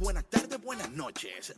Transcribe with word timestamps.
buenas 0.00 0.24
tardes, 0.24 0.60
buenas 0.62 0.90
noches. 0.90 1.54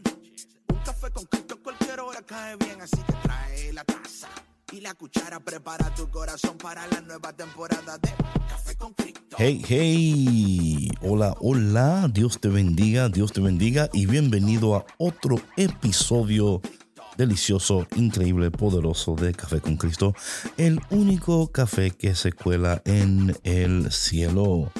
Un 0.68 0.78
café 0.78 1.10
con 1.10 1.24
Cristo 1.24 1.58
cualquier 1.62 2.00
hora 2.00 2.22
cae 2.22 2.56
bien, 2.56 2.80
así 2.80 2.96
que 2.96 3.12
trae 3.22 3.72
la 3.72 3.84
taza 3.84 4.28
y 4.72 4.80
la 4.80 4.94
cuchara. 4.94 5.40
Prepara 5.40 5.94
tu 5.94 6.08
corazón 6.08 6.56
para 6.58 6.86
la 6.88 7.00
nueva 7.00 7.32
temporada 7.32 7.98
de 7.98 8.10
Café 8.48 8.76
con 8.76 8.92
Cristo. 8.94 9.36
Hey, 9.38 9.62
hey, 9.66 10.90
hola, 11.02 11.34
hola, 11.40 12.08
Dios 12.12 12.40
te 12.40 12.48
bendiga, 12.48 13.08
Dios 13.08 13.32
te 13.32 13.40
bendiga 13.40 13.88
y 13.92 14.06
bienvenido 14.06 14.76
a 14.76 14.86
otro 14.98 15.36
episodio 15.56 16.60
delicioso, 17.16 17.86
increíble, 17.96 18.50
poderoso 18.50 19.14
de 19.14 19.32
Café 19.32 19.60
con 19.60 19.76
Cristo, 19.76 20.14
el 20.58 20.80
único 20.90 21.50
café 21.50 21.90
que 21.90 22.14
se 22.14 22.32
cuela 22.32 22.82
en 22.84 23.36
el 23.42 23.90
cielo. 23.90 24.70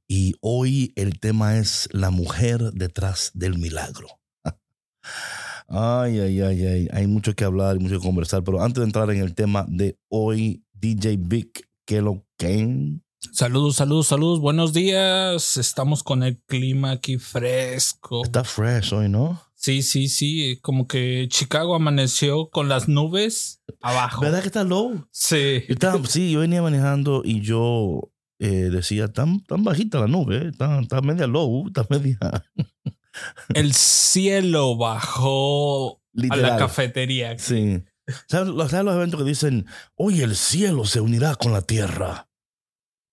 Y 0.08 0.36
hoy 0.42 0.94
el 0.96 1.20
tema 1.20 1.58
es 1.58 1.90
la 1.92 2.10
mujer 2.12 2.72
detrás 2.74 3.32
del 3.34 3.58
milagro. 3.58 4.08
Ay, 5.70 6.20
ay, 6.20 6.42
ay, 6.42 6.66
ay. 6.66 6.88
Hay 6.94 7.08
mucho 7.08 7.34
que 7.36 7.44
hablar 7.44 7.76
y 7.76 7.80
mucho 7.80 8.00
que 8.00 8.06
conversar. 8.06 8.44
Pero 8.44 8.62
antes 8.64 8.80
de 8.80 8.86
entrar 8.86 9.10
en 9.12 9.20
el 9.22 9.36
tema 9.36 9.66
de 9.68 9.98
hoy, 10.10 10.64
DJ 10.74 11.18
Vic, 11.20 11.68
que 11.86 12.02
lo 12.02 12.26
que 12.38 12.96
Saludos, 13.34 13.76
saludos, 13.76 14.08
saludos. 14.08 14.40
Buenos 14.40 14.72
días. 14.72 15.58
Estamos 15.58 16.04
con 16.04 16.24
el 16.24 16.38
clima 16.44 16.92
aquí 16.92 17.18
fresco. 17.18 18.24
está 18.24 18.44
fresh 18.46 18.94
hoy, 18.94 19.10
¿no? 19.10 19.42
Sí, 19.56 19.82
sí, 19.82 20.08
sí. 20.08 20.58
Como 20.62 20.88
que 20.88 21.28
Chicago 21.30 21.76
amaneció 21.76 22.50
con 22.50 22.70
las 22.70 22.88
nubes 22.88 23.62
abajo. 23.82 24.22
¿Verdad 24.22 24.42
que 24.42 24.48
está 24.48 24.64
low? 24.64 25.06
Sí. 25.12 25.64
Yo 25.68 25.74
estaba- 25.74 26.06
sí, 26.06 26.32
yo 26.32 26.40
venía 26.40 26.62
manejando 26.62 27.24
y 27.26 27.42
yo 27.42 28.10
eh, 28.40 28.70
decía, 28.72 29.08
tan, 29.12 29.44
tan 29.44 29.64
bajita 29.64 30.00
la 30.00 30.08
nube, 30.08 30.38
eh, 30.38 30.50
está, 30.52 30.80
está 30.80 31.02
media 31.02 31.28
low, 31.28 31.68
está 31.68 31.86
media. 31.90 32.18
El 33.54 33.74
cielo 33.74 34.78
bajó 34.78 36.02
a 36.30 36.36
la 36.38 36.58
cafetería. 36.58 37.38
Sí. 37.40 37.84
¿Sabes, 38.28 38.50
los- 38.54 38.72
¿Sabes 38.72 38.86
los 38.86 38.96
eventos 38.96 39.20
que 39.22 39.28
dicen, 39.28 39.66
hoy 39.96 40.22
el 40.22 40.36
cielo 40.36 40.86
se 40.86 41.02
unirá 41.02 41.36
con 41.36 41.52
la 41.52 41.62
tierra? 41.62 42.30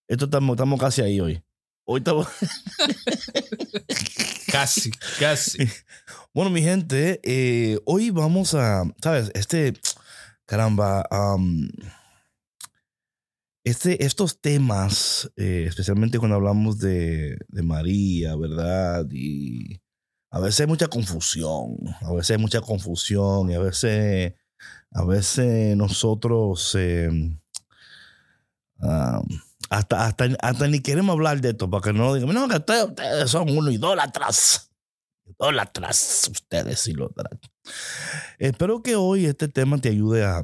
Esto 0.09 0.27
estamos, 0.27 0.55
estamos 0.55 0.79
casi 0.81 1.01
ahí 1.03 1.21
hoy. 1.21 1.43
Hoy 1.87 1.99
estamos. 1.99 2.27
Casi, 4.51 4.91
casi. 5.19 5.59
Bueno, 6.33 6.51
mi 6.51 6.63
gente, 6.63 7.21
eh, 7.23 7.79
hoy 7.87 8.11
vamos 8.11 8.55
a, 8.55 8.83
¿sabes? 9.03 9.31
Este, 9.35 9.75
caramba, 10.47 11.07
am, 11.11 11.69
este, 13.65 14.05
estos 14.05 14.41
temas, 14.41 15.31
eh, 15.37 15.65
especialmente 15.67 16.19
cuando 16.19 16.37
hablamos 16.37 16.79
de, 16.79 17.39
de 17.49 17.63
María, 17.63 18.37
¿verdad? 18.37 19.07
Y 19.11 19.81
a 20.31 20.39
veces 20.41 20.61
hay 20.61 20.67
mucha 20.67 20.89
confusión, 20.89 21.77
a 22.03 22.13
veces 22.13 22.33
hay 22.33 22.39
mucha 22.39 22.61
confusión 22.61 23.51
y 23.51 23.55
a 23.55 23.61
veces, 23.61 24.35
a 24.93 25.05
veces 25.05 25.77
nosotros 25.77 26.75
eh, 26.79 27.09
am, 28.81 29.27
hasta, 29.71 30.07
hasta, 30.07 30.29
hasta 30.41 30.69
ni 30.69 30.81
queremos 30.81 31.15
hablar 31.15 31.41
de 31.41 31.51
esto, 31.51 31.71
para 31.71 31.83
que 31.83 31.93
no 31.93 32.15
digan, 32.15 32.35
no, 32.35 32.49
que 32.49 32.57
ustedes, 32.57 32.85
ustedes 32.85 33.31
son 33.31 33.49
unos 33.57 33.73
idólatras 33.73 34.71
idólatras, 35.27 36.31
ustedes 36.31 36.87
idólatras. 36.87 37.41
Espero 38.39 38.83
que 38.83 38.97
hoy 38.97 39.27
este 39.27 39.49
tema 39.49 39.79
te 39.79 39.89
ayude 39.89 40.25
a, 40.25 40.43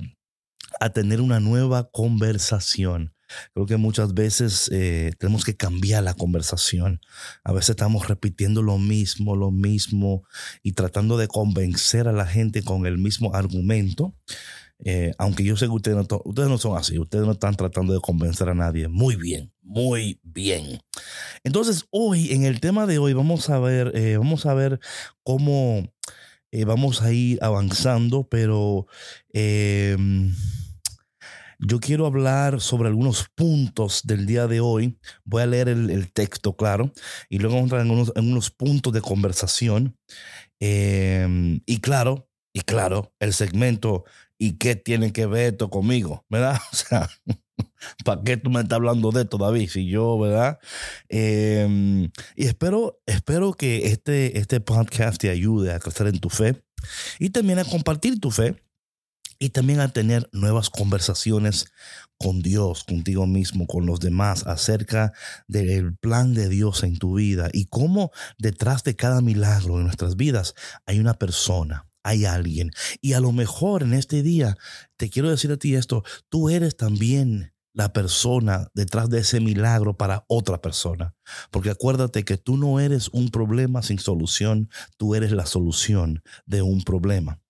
a 0.78 0.90
tener 0.90 1.20
una 1.20 1.40
nueva 1.40 1.90
conversación. 1.90 3.12
Creo 3.54 3.66
que 3.66 3.76
muchas 3.76 4.14
veces 4.14 4.68
eh, 4.72 5.12
tenemos 5.18 5.44
que 5.44 5.56
cambiar 5.56 6.02
la 6.02 6.14
conversación. 6.14 7.00
A 7.44 7.52
veces 7.52 7.70
estamos 7.70 8.08
repitiendo 8.08 8.62
lo 8.62 8.78
mismo, 8.78 9.36
lo 9.36 9.50
mismo 9.50 10.24
y 10.62 10.72
tratando 10.72 11.16
de 11.16 11.28
convencer 11.28 12.08
a 12.08 12.12
la 12.12 12.26
gente 12.26 12.62
con 12.62 12.86
el 12.86 12.98
mismo 12.98 13.34
argumento. 13.34 14.14
Eh, 14.82 15.12
aunque 15.18 15.44
yo 15.44 15.56
sé 15.56 15.66
que 15.66 15.72
ustedes 15.72 16.48
no, 16.48 16.58
son 16.58 16.76
así, 16.78 16.98
ustedes 16.98 17.26
no 17.26 17.32
están 17.32 17.54
tratando 17.54 17.92
de 17.92 18.00
convencer 18.00 18.48
a 18.48 18.54
nadie. 18.54 18.88
Muy 18.88 19.14
bien, 19.16 19.52
muy 19.62 20.18
bien. 20.22 20.80
Entonces, 21.44 21.84
hoy, 21.90 22.32
en 22.32 22.44
el 22.44 22.60
tema 22.60 22.86
de 22.86 22.98
hoy, 22.98 23.12
vamos 23.12 23.50
a 23.50 23.58
ver, 23.58 23.92
eh, 23.94 24.16
vamos 24.16 24.46
a 24.46 24.54
ver 24.54 24.80
cómo 25.22 25.92
vamos 26.66 27.02
a 27.02 27.12
ir 27.12 27.38
avanzando, 27.42 28.26
pero 28.28 28.88
yo 31.60 31.78
quiero 31.78 32.06
hablar 32.06 32.60
sobre 32.60 32.88
algunos 32.88 33.28
puntos 33.34 34.02
del 34.04 34.26
día 34.26 34.46
de 34.46 34.60
hoy. 34.60 34.98
Voy 35.24 35.42
a 35.42 35.46
leer 35.46 35.68
el, 35.68 36.12
texto, 36.12 36.56
claro, 36.56 36.92
y 37.28 37.38
luego 37.38 37.56
vamos 37.56 37.72
entrar 37.72 38.14
en 38.16 38.32
unos, 38.32 38.50
puntos 38.50 38.92
de 38.92 39.00
conversación. 39.00 39.96
Eh, 40.58 41.60
y 41.66 41.80
claro, 41.80 42.28
y 42.52 42.60
claro, 42.60 43.14
el 43.20 43.32
segmento, 43.32 44.04
¿y 44.38 44.52
qué 44.52 44.74
tiene 44.74 45.12
que 45.12 45.26
ver 45.26 45.52
esto 45.52 45.70
conmigo? 45.70 46.24
¿Verdad? 46.28 46.58
O 46.72 46.76
sea, 46.76 47.10
¿para 48.04 48.22
qué 48.22 48.38
tú 48.38 48.48
me 48.48 48.60
estás 48.60 48.76
hablando 48.76 49.10
de 49.10 49.22
esto, 49.22 49.36
David? 49.36 49.68
Si 49.68 49.86
yo, 49.86 50.18
¿verdad? 50.18 50.58
Eh, 51.10 52.08
y 52.34 52.46
espero, 52.46 53.02
espero 53.04 53.52
que 53.52 53.88
este, 53.88 54.38
este 54.38 54.60
podcast 54.60 55.20
te 55.20 55.28
ayude 55.28 55.72
a 55.72 55.78
crecer 55.78 56.06
en 56.06 56.18
tu 56.20 56.30
fe 56.30 56.62
y 57.18 57.30
también 57.30 57.58
a 57.58 57.64
compartir 57.64 58.18
tu 58.18 58.30
fe 58.30 58.56
y 59.40 59.50
también 59.50 59.80
a 59.80 59.92
tener 59.92 60.28
nuevas 60.32 60.68
conversaciones 60.70 61.72
con 62.18 62.42
Dios, 62.42 62.84
contigo 62.84 63.26
mismo, 63.26 63.66
con 63.66 63.86
los 63.86 63.98
demás, 63.98 64.46
acerca 64.46 65.12
del 65.48 65.96
plan 65.96 66.34
de 66.34 66.48
Dios 66.50 66.84
en 66.84 66.98
tu 66.98 67.14
vida 67.16 67.48
y 67.52 67.64
cómo 67.64 68.12
detrás 68.38 68.84
de 68.84 68.94
cada 68.94 69.22
milagro 69.22 69.78
en 69.78 69.84
nuestras 69.84 70.16
vidas 70.16 70.54
hay 70.84 71.00
una 71.00 71.14
persona, 71.14 71.88
hay 72.02 72.26
alguien. 72.26 72.70
Y 73.00 73.14
a 73.14 73.20
lo 73.20 73.32
mejor 73.32 73.82
en 73.82 73.94
este 73.94 74.22
día 74.22 74.58
te 74.98 75.08
quiero 75.08 75.30
decir 75.30 75.50
a 75.50 75.56
ti 75.56 75.74
esto, 75.74 76.04
tú 76.28 76.50
eres 76.50 76.76
también 76.76 77.54
la 77.72 77.94
persona 77.94 78.68
detrás 78.74 79.08
de 79.08 79.20
ese 79.20 79.40
milagro 79.40 79.96
para 79.96 80.24
otra 80.28 80.60
persona. 80.60 81.14
Porque 81.50 81.70
acuérdate 81.70 82.24
que 82.24 82.36
tú 82.36 82.58
no 82.58 82.78
eres 82.78 83.08
un 83.12 83.30
problema 83.30 83.82
sin 83.82 83.98
solución, 83.98 84.68
tú 84.98 85.14
eres 85.14 85.32
la 85.32 85.46
solución 85.46 86.22
de 86.44 86.60
un 86.60 86.82
problema. 86.82 87.40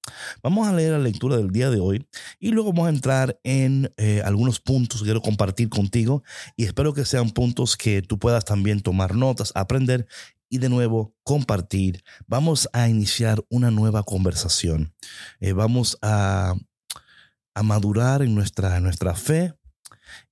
Vamos 0.42 0.66
a 0.68 0.72
leer 0.72 0.92
la 0.92 0.98
lectura 0.98 1.36
del 1.36 1.50
día 1.50 1.70
de 1.70 1.80
hoy 1.80 2.06
y 2.38 2.50
luego 2.50 2.72
vamos 2.72 2.86
a 2.86 2.90
entrar 2.90 3.40
en 3.44 3.92
eh, 3.96 4.22
algunos 4.24 4.60
puntos 4.60 5.00
que 5.00 5.04
quiero 5.04 5.22
compartir 5.22 5.68
contigo 5.68 6.22
y 6.56 6.64
espero 6.64 6.94
que 6.94 7.04
sean 7.04 7.30
puntos 7.30 7.76
que 7.76 8.02
tú 8.02 8.18
puedas 8.18 8.44
también 8.44 8.80
tomar 8.80 9.14
notas, 9.14 9.52
aprender 9.54 10.06
y 10.48 10.58
de 10.58 10.68
nuevo 10.68 11.14
compartir. 11.22 12.02
Vamos 12.26 12.68
a 12.72 12.88
iniciar 12.88 13.44
una 13.48 13.70
nueva 13.70 14.02
conversación. 14.02 14.92
Eh, 15.40 15.52
vamos 15.52 15.96
a, 16.02 16.54
a 17.54 17.62
madurar 17.62 18.22
en 18.22 18.34
nuestra, 18.34 18.76
en 18.76 18.82
nuestra 18.82 19.14
fe 19.14 19.54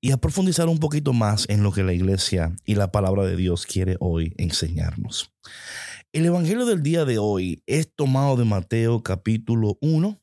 y 0.00 0.10
a 0.10 0.16
profundizar 0.16 0.68
un 0.68 0.78
poquito 0.78 1.12
más 1.12 1.46
en 1.48 1.62
lo 1.62 1.72
que 1.72 1.82
la 1.82 1.92
iglesia 1.92 2.54
y 2.64 2.74
la 2.74 2.90
palabra 2.90 3.24
de 3.24 3.36
Dios 3.36 3.66
quiere 3.66 3.96
hoy 4.00 4.34
enseñarnos. 4.36 5.32
El 6.10 6.24
Evangelio 6.24 6.64
del 6.64 6.82
día 6.82 7.04
de 7.04 7.18
hoy 7.18 7.62
es 7.66 7.94
tomado 7.94 8.38
de 8.38 8.46
Mateo 8.46 9.02
capítulo 9.02 9.76
1, 9.82 10.18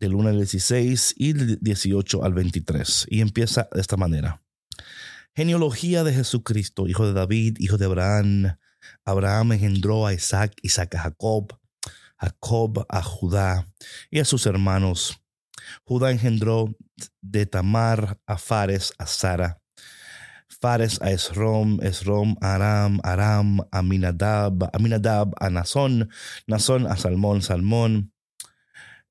del 0.00 0.14
1 0.14 0.30
al 0.30 0.36
16 0.38 1.14
y 1.18 1.34
del 1.34 1.58
18 1.60 2.24
al 2.24 2.32
23, 2.32 3.06
y 3.10 3.20
empieza 3.20 3.68
de 3.70 3.82
esta 3.82 3.98
manera. 3.98 4.42
Genealogía 5.36 6.04
de 6.04 6.14
Jesucristo, 6.14 6.88
hijo 6.88 7.06
de 7.06 7.12
David, 7.12 7.58
hijo 7.60 7.76
de 7.76 7.84
Abraham. 7.84 8.56
Abraham 9.04 9.52
engendró 9.52 10.06
a 10.06 10.14
Isaac, 10.14 10.54
Isaac 10.62 10.94
a 10.94 11.00
Jacob, 11.00 11.54
Jacob 12.16 12.86
a 12.88 13.02
Judá 13.02 13.68
y 14.10 14.20
a 14.20 14.24
sus 14.24 14.46
hermanos. 14.46 15.20
Judá 15.84 16.10
engendró 16.12 16.74
de 17.20 17.44
Tamar 17.44 18.18
a 18.24 18.38
Fares 18.38 18.94
a 18.96 19.06
Sara. 19.06 19.61
Fares 20.62 21.02
a 21.02 21.10
Esrom, 21.10 21.82
Esrom 21.82 22.36
a 22.40 22.54
Aram, 22.54 23.00
Aram 23.02 23.60
a 23.72 23.80
Aminadab, 23.80 24.70
Aminadab 24.72 25.34
a 25.40 25.50
Nazón, 25.50 26.08
Nazón 26.46 26.86
a 26.86 26.96
Salmón, 26.96 27.42
Salmón. 27.42 28.12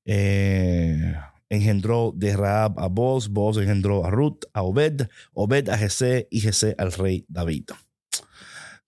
Eh, 0.06 1.14
engendró 1.50 2.14
de 2.16 2.34
Raab 2.34 2.80
a 2.80 2.88
Boz, 2.88 3.28
Boz 3.28 3.58
engendró 3.58 4.06
a 4.06 4.10
Ruth, 4.10 4.44
a 4.54 4.62
Obed, 4.62 5.08
Obed 5.34 5.68
a 5.68 5.76
Jesé 5.76 6.26
y 6.30 6.40
Jesé 6.40 6.74
al 6.78 6.90
rey 6.90 7.26
David. 7.28 7.64
Yo 7.68 7.76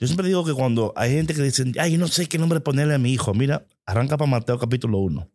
Yo 0.00 0.06
siempre 0.06 0.26
digo 0.28 0.42
que 0.46 0.54
cuando 0.54 0.94
hay 0.96 1.12
gente 1.12 1.34
que 1.34 1.42
dice, 1.42 1.70
ay, 1.78 1.98
no 1.98 2.08
sé 2.08 2.26
qué 2.26 2.38
nombre 2.38 2.60
ponerle 2.60 2.94
a 2.94 2.98
mi 2.98 3.12
hijo, 3.12 3.34
mira, 3.34 3.66
arranca 3.84 4.16
para 4.16 4.30
Mateo 4.30 4.58
capítulo 4.58 5.00
1, 5.00 5.30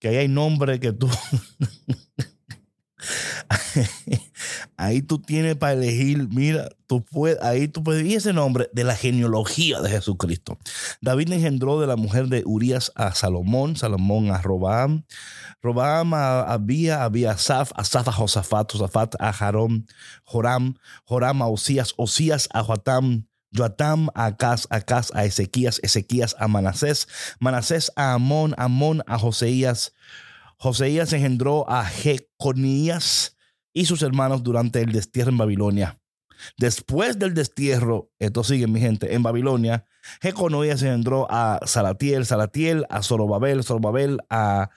que 0.00 0.08
ahí 0.08 0.16
hay 0.16 0.28
nombre 0.28 0.80
que 0.80 0.94
tú... 0.94 1.10
ahí 4.76 5.02
tú 5.02 5.18
tienes 5.20 5.56
para 5.56 5.72
elegir, 5.72 6.28
mira, 6.30 6.68
tú 6.86 7.04
puedes, 7.04 7.42
ahí 7.42 7.68
tú 7.68 7.82
puedes, 7.82 8.06
y 8.06 8.14
ese 8.14 8.32
nombre 8.32 8.68
de 8.72 8.84
la 8.84 8.96
genealogía 8.96 9.80
de 9.80 9.90
Jesucristo. 9.90 10.58
David 11.00 11.32
engendró 11.32 11.80
de 11.80 11.86
la 11.86 11.96
mujer 11.96 12.28
de 12.28 12.42
Urias 12.44 12.92
a 12.94 13.14
Salomón, 13.14 13.76
Salomón 13.76 14.30
a 14.30 14.42
Robaam, 14.42 15.04
Robaam 15.62 16.14
a 16.14 16.42
Abía, 16.42 17.04
Abía 17.04 17.30
a 17.30 17.34
Asaf 17.34 17.72
a 18.08 18.12
Josafat, 18.12 18.72
Josafat 18.72 19.14
a 19.18 19.32
Jarón, 19.32 19.86
Joram, 20.24 20.74
Joram 21.04 21.42
a 21.42 21.48
Osías, 21.48 21.94
Osías 21.96 22.48
a 22.52 22.62
Joatam, 22.62 23.26
Joatam 23.54 24.08
a 24.14 24.26
Acaz, 24.26 24.66
Acaz 24.70 25.10
a 25.14 25.24
Ezequías, 25.24 25.78
Ezequías 25.82 26.34
a 26.38 26.48
Manasés, 26.48 27.06
Manasés 27.38 27.92
a 27.96 28.14
Amón, 28.14 28.54
Amón 28.56 29.02
a 29.06 29.18
Joseías, 29.18 29.92
Joseías 30.62 31.12
engendró 31.12 31.68
a 31.68 31.84
Jeconías 31.84 33.36
y 33.72 33.86
sus 33.86 34.00
hermanos 34.02 34.44
durante 34.44 34.80
el 34.80 34.92
destierro 34.92 35.32
en 35.32 35.38
Babilonia. 35.38 36.00
Después 36.56 37.18
del 37.18 37.34
destierro, 37.34 38.12
esto 38.20 38.44
sigue 38.44 38.68
mi 38.68 38.78
gente, 38.78 39.12
en 39.12 39.24
Babilonia, 39.24 39.86
Jeconías 40.20 40.80
engendró 40.84 41.26
a 41.28 41.58
Salatiel, 41.66 42.26
Salatiel 42.26 42.86
a 42.90 43.02
Zorobabel, 43.02 43.64
Zorobabel 43.64 44.20
a 44.30 44.70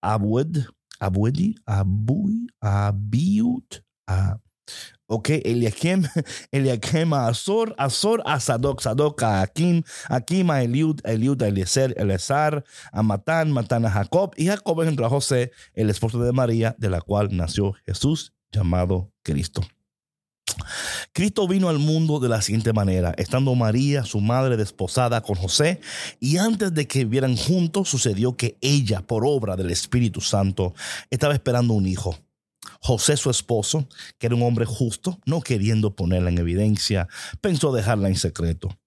Abued, 0.00 0.64
Abuedi, 0.98 1.56
Abui, 1.66 2.46
Abiud, 2.62 3.82
a 4.06 4.40
Ok, 5.06 5.30
Eliakim, 5.44 6.04
Eliakim 6.52 7.14
Azor, 7.14 7.74
Azor 7.78 8.22
a 8.26 8.38
Sadoc, 8.40 8.82
Sadoc 8.82 9.22
a 9.22 9.40
Akim, 9.40 9.82
Akim 10.08 10.50
Eliud, 10.50 11.00
Eliud 11.04 11.42
a 11.42 11.48
Eliezer, 11.48 11.94
Elezar, 11.96 12.62
a 12.92 13.02
Matán, 13.02 13.56
a 13.56 13.90
Jacob, 13.90 14.34
y 14.36 14.46
Jacob 14.46 14.82
engendró 14.82 15.06
a 15.06 15.10
José, 15.10 15.50
el 15.72 15.88
esposo 15.88 16.22
de 16.22 16.32
María, 16.32 16.76
de 16.78 16.90
la 16.90 17.00
cual 17.00 17.28
nació 17.34 17.74
Jesús, 17.86 18.34
llamado 18.52 19.10
Cristo. 19.22 19.62
Cristo 21.12 21.48
vino 21.48 21.68
al 21.68 21.78
mundo 21.78 22.20
de 22.20 22.28
la 22.28 22.42
siguiente 22.42 22.72
manera, 22.72 23.14
estando 23.16 23.54
María, 23.54 24.04
su 24.04 24.20
madre, 24.20 24.56
desposada 24.56 25.22
con 25.22 25.36
José, 25.36 25.80
y 26.20 26.36
antes 26.36 26.74
de 26.74 26.86
que 26.86 27.04
vivieran 27.04 27.36
juntos, 27.36 27.88
sucedió 27.88 28.36
que 28.36 28.58
ella, 28.60 29.06
por 29.06 29.24
obra 29.24 29.56
del 29.56 29.70
Espíritu 29.70 30.20
Santo, 30.20 30.74
estaba 31.10 31.34
esperando 31.34 31.74
un 31.74 31.86
hijo. 31.86 32.14
José, 32.80 33.16
su 33.16 33.30
esposo, 33.30 33.88
que 34.18 34.26
era 34.26 34.36
un 34.36 34.42
hombre 34.42 34.64
justo, 34.64 35.18
no 35.26 35.40
queriendo 35.40 35.94
ponerla 35.94 36.30
en 36.30 36.38
evidencia, 36.38 37.08
pensó 37.40 37.72
dejarla 37.72 38.08
en 38.08 38.16
secreto. 38.16 38.78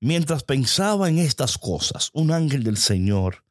Mientras 0.00 0.42
pensaba 0.42 1.08
en 1.08 1.18
estas 1.18 1.58
cosas, 1.58 2.10
un 2.12 2.32
ángel 2.32 2.64
del 2.64 2.76
Señor 2.76 3.44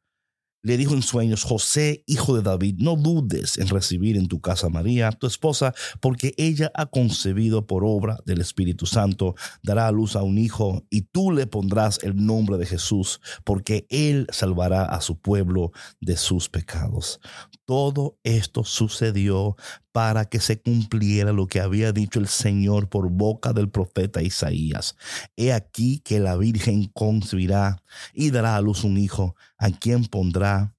le 0.62 0.78
dijo 0.78 0.94
en 0.94 1.02
sueños, 1.02 1.44
José, 1.44 2.04
hijo 2.06 2.36
de 2.36 2.42
David, 2.42 2.76
no 2.80 2.96
dudes 2.96 3.58
en 3.58 3.68
recibir 3.68 4.18
en 4.18 4.28
tu 4.28 4.42
casa 4.42 4.68
a 4.68 4.70
María, 4.70 5.12
tu 5.12 5.28
esposa, 5.28 5.74
porque 6.02 6.34
ella 6.38 6.72
ha 6.76 6.88
concebido 6.88 7.66
por 7.66 7.84
obra 7.86 8.18
del 8.26 8.42
Espíritu 8.42 8.86
Santo, 8.86 9.36
dará 9.64 9.88
a 9.88 9.92
luz 9.92 10.16
a 10.16 10.24
un 10.24 10.38
hijo, 10.38 10.86
y 10.90 11.04
tú 11.04 11.32
le 11.32 11.48
pondrás 11.48 12.00
el 12.04 12.16
nombre 12.16 12.58
de 12.58 12.66
Jesús, 12.66 13.22
porque 13.44 13.86
él 13.90 14.28
salvará 14.32 14.84
a 14.84 15.02
su 15.02 15.20
pueblo 15.20 15.72
de 16.02 16.18
sus 16.18 16.50
pecados. 16.50 17.20
Todo 17.66 18.18
esto 18.24 18.64
sucedió 18.64 19.56
para 19.92 20.26
que 20.26 20.40
se 20.40 20.62
cumpliera 20.62 21.32
lo 21.32 21.48
que 21.48 21.60
había 21.60 21.92
dicho 21.92 22.20
el 22.20 22.28
Señor 22.28 22.90
por 22.90 23.10
boca 23.10 23.54
del 23.54 23.70
profeta 23.70 24.22
Isaías. 24.22 24.96
He 25.36 25.52
aquí 25.54 26.00
que 26.00 26.20
la 26.20 26.38
Virgen 26.38 26.86
concebirá 26.94 27.82
y 28.14 28.32
dará 28.32 28.56
a 28.56 28.62
luz 28.62 28.84
un 28.84 28.98
hijo, 28.98 29.36
a 29.58 29.72
quien 29.72 30.06
pondrá 30.06 30.76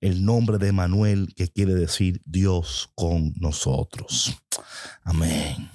el 0.00 0.24
nombre 0.24 0.58
de 0.58 0.72
Manuel, 0.72 1.32
que 1.34 1.48
quiere 1.48 1.74
decir 1.74 2.20
Dios 2.24 2.90
con 2.94 3.32
nosotros. 3.36 4.36
Amén. 5.04 5.70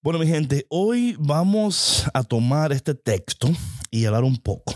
Bueno, 0.00 0.18
mi 0.18 0.26
gente, 0.26 0.66
hoy 0.70 1.16
vamos 1.18 2.04
a 2.14 2.22
tomar 2.22 2.72
este 2.72 2.94
texto 2.94 3.50
y 3.90 4.06
hablar 4.06 4.24
un 4.24 4.36
poco 4.36 4.74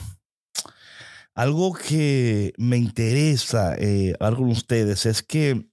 algo 1.41 1.73
que 1.73 2.53
me 2.59 2.77
interesa 2.77 3.75
eh, 3.79 4.15
hablar 4.21 4.39
con 4.39 4.51
ustedes 4.51 5.07
es 5.07 5.23
que 5.23 5.70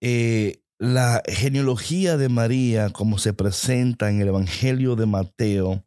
eh, 0.00 0.62
la 0.78 1.22
genealogía 1.26 2.16
de 2.16 2.28
María, 2.28 2.90
como 2.90 3.18
se 3.18 3.32
presenta 3.32 4.10
en 4.10 4.20
el 4.20 4.28
Evangelio 4.28 4.96
de 4.96 5.06
Mateo, 5.06 5.84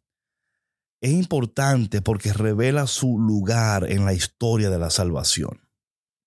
es 1.00 1.12
importante 1.12 2.02
porque 2.02 2.32
revela 2.32 2.86
su 2.86 3.18
lugar 3.18 3.90
en 3.90 4.04
la 4.04 4.12
historia 4.12 4.68
de 4.68 4.78
la 4.78 4.90
salvación. 4.90 5.60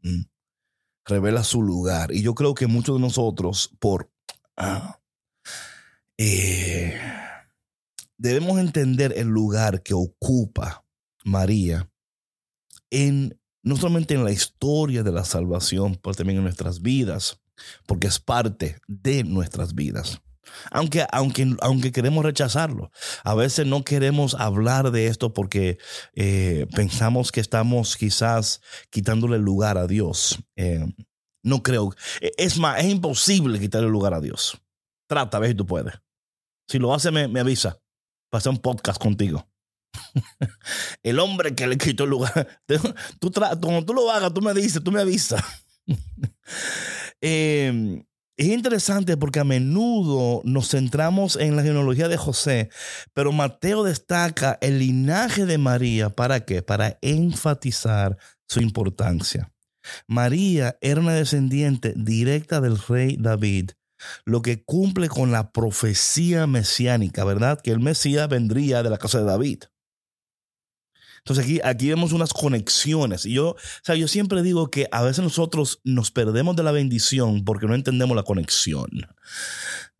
Mm. 0.02 0.24
Revela 1.06 1.44
su 1.44 1.62
lugar. 1.62 2.12
Y 2.14 2.22
yo 2.22 2.34
creo 2.34 2.56
que 2.56 2.68
muchos 2.68 2.96
de 2.96 3.02
nosotros, 3.02 3.76
por... 3.80 4.12
Ah, 4.56 5.00
eh, 6.18 6.98
debemos 8.18 8.60
entender 8.60 9.14
el 9.18 9.28
lugar 9.28 9.84
que 9.84 9.94
ocupa 9.94 10.86
María 11.26 11.90
en 12.90 13.38
no 13.64 13.78
solamente 13.78 14.14
en 14.14 14.24
la 14.24 14.32
historia 14.32 15.04
de 15.04 15.12
la 15.12 15.24
salvación, 15.24 15.98
pero 16.02 16.14
también 16.14 16.38
en 16.38 16.44
nuestras 16.44 16.82
vidas, 16.82 17.42
porque 17.86 18.08
es 18.08 18.20
parte 18.20 18.78
de 18.88 19.24
nuestras 19.24 19.76
vidas. 19.76 20.22
Aunque, 20.72 21.06
aunque, 21.12 21.56
aunque 21.62 21.92
queremos 21.92 22.24
rechazarlo, 22.24 22.92
a 23.24 23.34
veces 23.34 23.66
no 23.66 23.84
queremos 23.84 24.36
hablar 24.36 24.92
de 24.92 25.08
esto 25.08 25.34
porque 25.34 25.78
eh, 26.14 26.68
pensamos 26.76 27.32
que 27.32 27.40
estamos 27.40 27.96
quizás 27.98 28.62
quitándole 28.90 29.40
lugar 29.40 29.78
a 29.78 29.88
Dios. 29.88 30.40
Eh, 30.56 30.86
no 31.44 31.64
creo. 31.64 31.94
E, 32.22 32.32
es 32.38 32.58
más, 32.58 32.80
es 32.80 32.86
imposible 32.86 33.60
quitarle 33.60 33.90
lugar 33.90 34.14
a 34.14 34.22
Dios. 34.22 34.60
Trata, 35.08 35.38
a 35.38 35.40
ver 35.40 35.52
si 35.52 35.56
tú 35.56 35.66
puedes. 35.66 35.94
Si 36.68 36.80
lo 36.80 36.94
hace, 36.94 37.12
me, 37.12 37.28
me 37.28 37.40
avisa. 37.40 37.80
Hacer 38.32 38.52
un 38.52 38.60
podcast 38.60 39.02
contigo. 39.02 39.48
el 41.04 41.20
hombre 41.20 41.56
que 41.56 41.68
le 41.68 41.78
quitó 41.78 42.06
el 42.06 42.12
lugar. 42.12 42.62
Tú, 43.20 43.32
cuando 43.32 43.86
tú 43.86 43.94
lo 43.94 44.10
hagas, 44.12 44.34
tú 44.34 44.42
me 44.42 44.54
dices, 44.54 44.84
tú 44.84 44.92
me 44.92 45.02
avisas. 45.02 45.44
Em, 47.26 48.04
es 48.36 48.48
interesante 48.48 49.16
porque 49.16 49.40
a 49.40 49.46
menudo 49.46 50.42
nos 50.44 50.68
centramos 50.68 51.38
en 51.38 51.56
la 51.56 51.64
genealogía 51.64 52.10
de 52.10 52.18
José, 52.18 52.70
pero 53.14 53.32
Mateo 53.32 53.84
destaca 53.84 54.58
el 54.60 54.80
linaje 54.80 55.46
de 55.46 55.58
María. 55.58 56.10
¿Para 56.10 56.42
qué? 56.42 56.62
Para 56.62 56.98
enfatizar 57.02 58.18
su 58.46 58.60
importancia. 58.60 59.54
María 60.06 60.78
era 60.82 61.00
una 61.00 61.14
descendiente 61.14 61.94
directa 61.96 62.60
del 62.60 62.78
rey 62.78 63.16
David, 63.18 63.72
lo 64.26 64.42
que 64.42 64.62
cumple 64.62 65.08
con 65.08 65.32
la 65.32 65.54
profecía 65.54 66.46
mesiánica, 66.46 67.24
¿verdad? 67.24 67.62
Que 67.62 67.72
el 67.72 67.80
Mesías 67.80 68.28
vendría 68.28 68.84
de 68.84 68.90
la 68.90 68.98
casa 68.98 69.20
de 69.20 69.26
David. 69.26 69.64
Entonces 71.24 71.46
aquí, 71.46 71.62
aquí 71.64 71.88
vemos 71.88 72.12
unas 72.12 72.34
conexiones. 72.34 73.26
Y 73.26 73.34
yo, 73.34 73.52
o 73.52 73.58
sea, 73.82 73.96
yo 73.96 74.10
siempre 74.10 74.44
digo 74.44 74.70
que 74.70 74.88
a 74.92 75.02
veces 75.02 75.24
nosotros 75.24 75.80
nos 75.86 76.12
perdemos 76.12 76.58
de 76.58 76.64
la 76.64 76.74
bendición 76.74 77.46
porque 77.46 77.66
no 77.66 77.76
entendemos 77.76 78.16
la 78.16 78.24
conexión. 78.24 78.90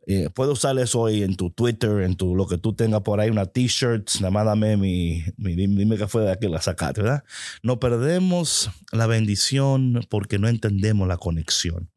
Eh, 0.06 0.30
puedo 0.30 0.52
usar 0.52 0.78
eso 0.80 1.00
hoy 1.00 1.24
en 1.24 1.36
tu 1.36 1.50
Twitter, 1.50 2.02
en 2.02 2.16
tu 2.16 2.36
lo 2.36 2.46
que 2.46 2.58
tú 2.58 2.74
tengas 2.74 3.02
por 3.02 3.22
ahí, 3.22 3.30
una 3.30 3.46
t-shirt, 3.46 4.10
nada 4.16 4.32
más 4.32 4.46
dame 4.46 4.76
mi, 4.76 5.24
dime 5.38 5.98
que 5.98 6.08
fue 6.08 6.24
de 6.24 6.32
aquí 6.34 6.50
la 6.50 6.62
sacaste, 6.62 7.04
¿verdad? 7.04 7.24
No 7.62 7.80
perdemos 7.80 8.70
la 8.92 9.08
bendición 9.08 10.06
porque 10.10 10.40
no 10.40 10.50
entendemos 10.50 11.08
la 11.08 11.16
conexión. 11.16 11.90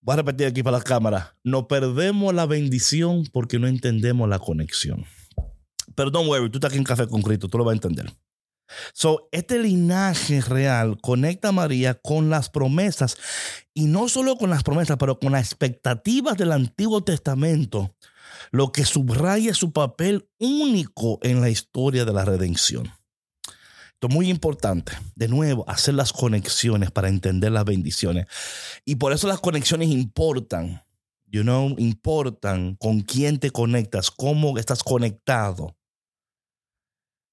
Voy 0.00 0.14
a 0.14 0.16
repetir 0.16 0.48
aquí 0.48 0.64
para 0.64 0.78
la 0.78 0.84
cámara. 0.84 1.36
No 1.44 1.68
perdemos 1.68 2.34
la 2.34 2.44
bendición 2.44 3.24
porque 3.32 3.60
no 3.60 3.68
entendemos 3.68 4.28
la 4.28 4.40
conexión. 4.40 5.06
Don't 5.96 6.28
worry, 6.28 6.50
tú 6.50 6.58
estás 6.58 6.70
aquí 6.70 6.78
en 6.78 6.84
Café 6.84 7.06
con 7.06 7.22
Cristo, 7.22 7.48
tú 7.48 7.58
lo 7.58 7.64
vas 7.64 7.72
a 7.72 7.76
entender. 7.76 8.12
So, 8.92 9.28
este 9.30 9.58
linaje 9.58 10.40
real 10.40 10.98
conecta 11.00 11.48
a 11.48 11.52
María 11.52 11.94
con 11.94 12.30
las 12.30 12.48
promesas 12.48 13.16
y 13.74 13.84
no 13.84 14.08
solo 14.08 14.36
con 14.36 14.50
las 14.50 14.62
promesas, 14.62 14.96
pero 14.98 15.18
con 15.18 15.32
las 15.32 15.46
expectativas 15.46 16.36
del 16.36 16.52
Antiguo 16.52 17.02
Testamento, 17.02 17.94
lo 18.50 18.72
que 18.72 18.84
subraya 18.84 19.54
su 19.54 19.72
papel 19.72 20.28
único 20.38 21.18
en 21.22 21.40
la 21.40 21.50
historia 21.50 22.04
de 22.04 22.12
la 22.12 22.24
redención. 22.24 22.90
Esto 23.94 24.08
es 24.08 24.14
muy 24.14 24.28
importante, 24.28 24.92
de 25.14 25.28
nuevo, 25.28 25.64
hacer 25.68 25.94
las 25.94 26.12
conexiones 26.12 26.90
para 26.90 27.08
entender 27.08 27.52
las 27.52 27.64
bendiciones. 27.64 28.26
Y 28.84 28.96
por 28.96 29.12
eso 29.12 29.28
las 29.28 29.40
conexiones 29.40 29.88
importan, 29.88 30.84
you 31.26 31.42
know, 31.42 31.74
importan 31.78 32.76
con 32.76 33.00
quién 33.00 33.38
te 33.38 33.50
conectas, 33.50 34.10
cómo 34.10 34.58
estás 34.58 34.82
conectado. 34.82 35.76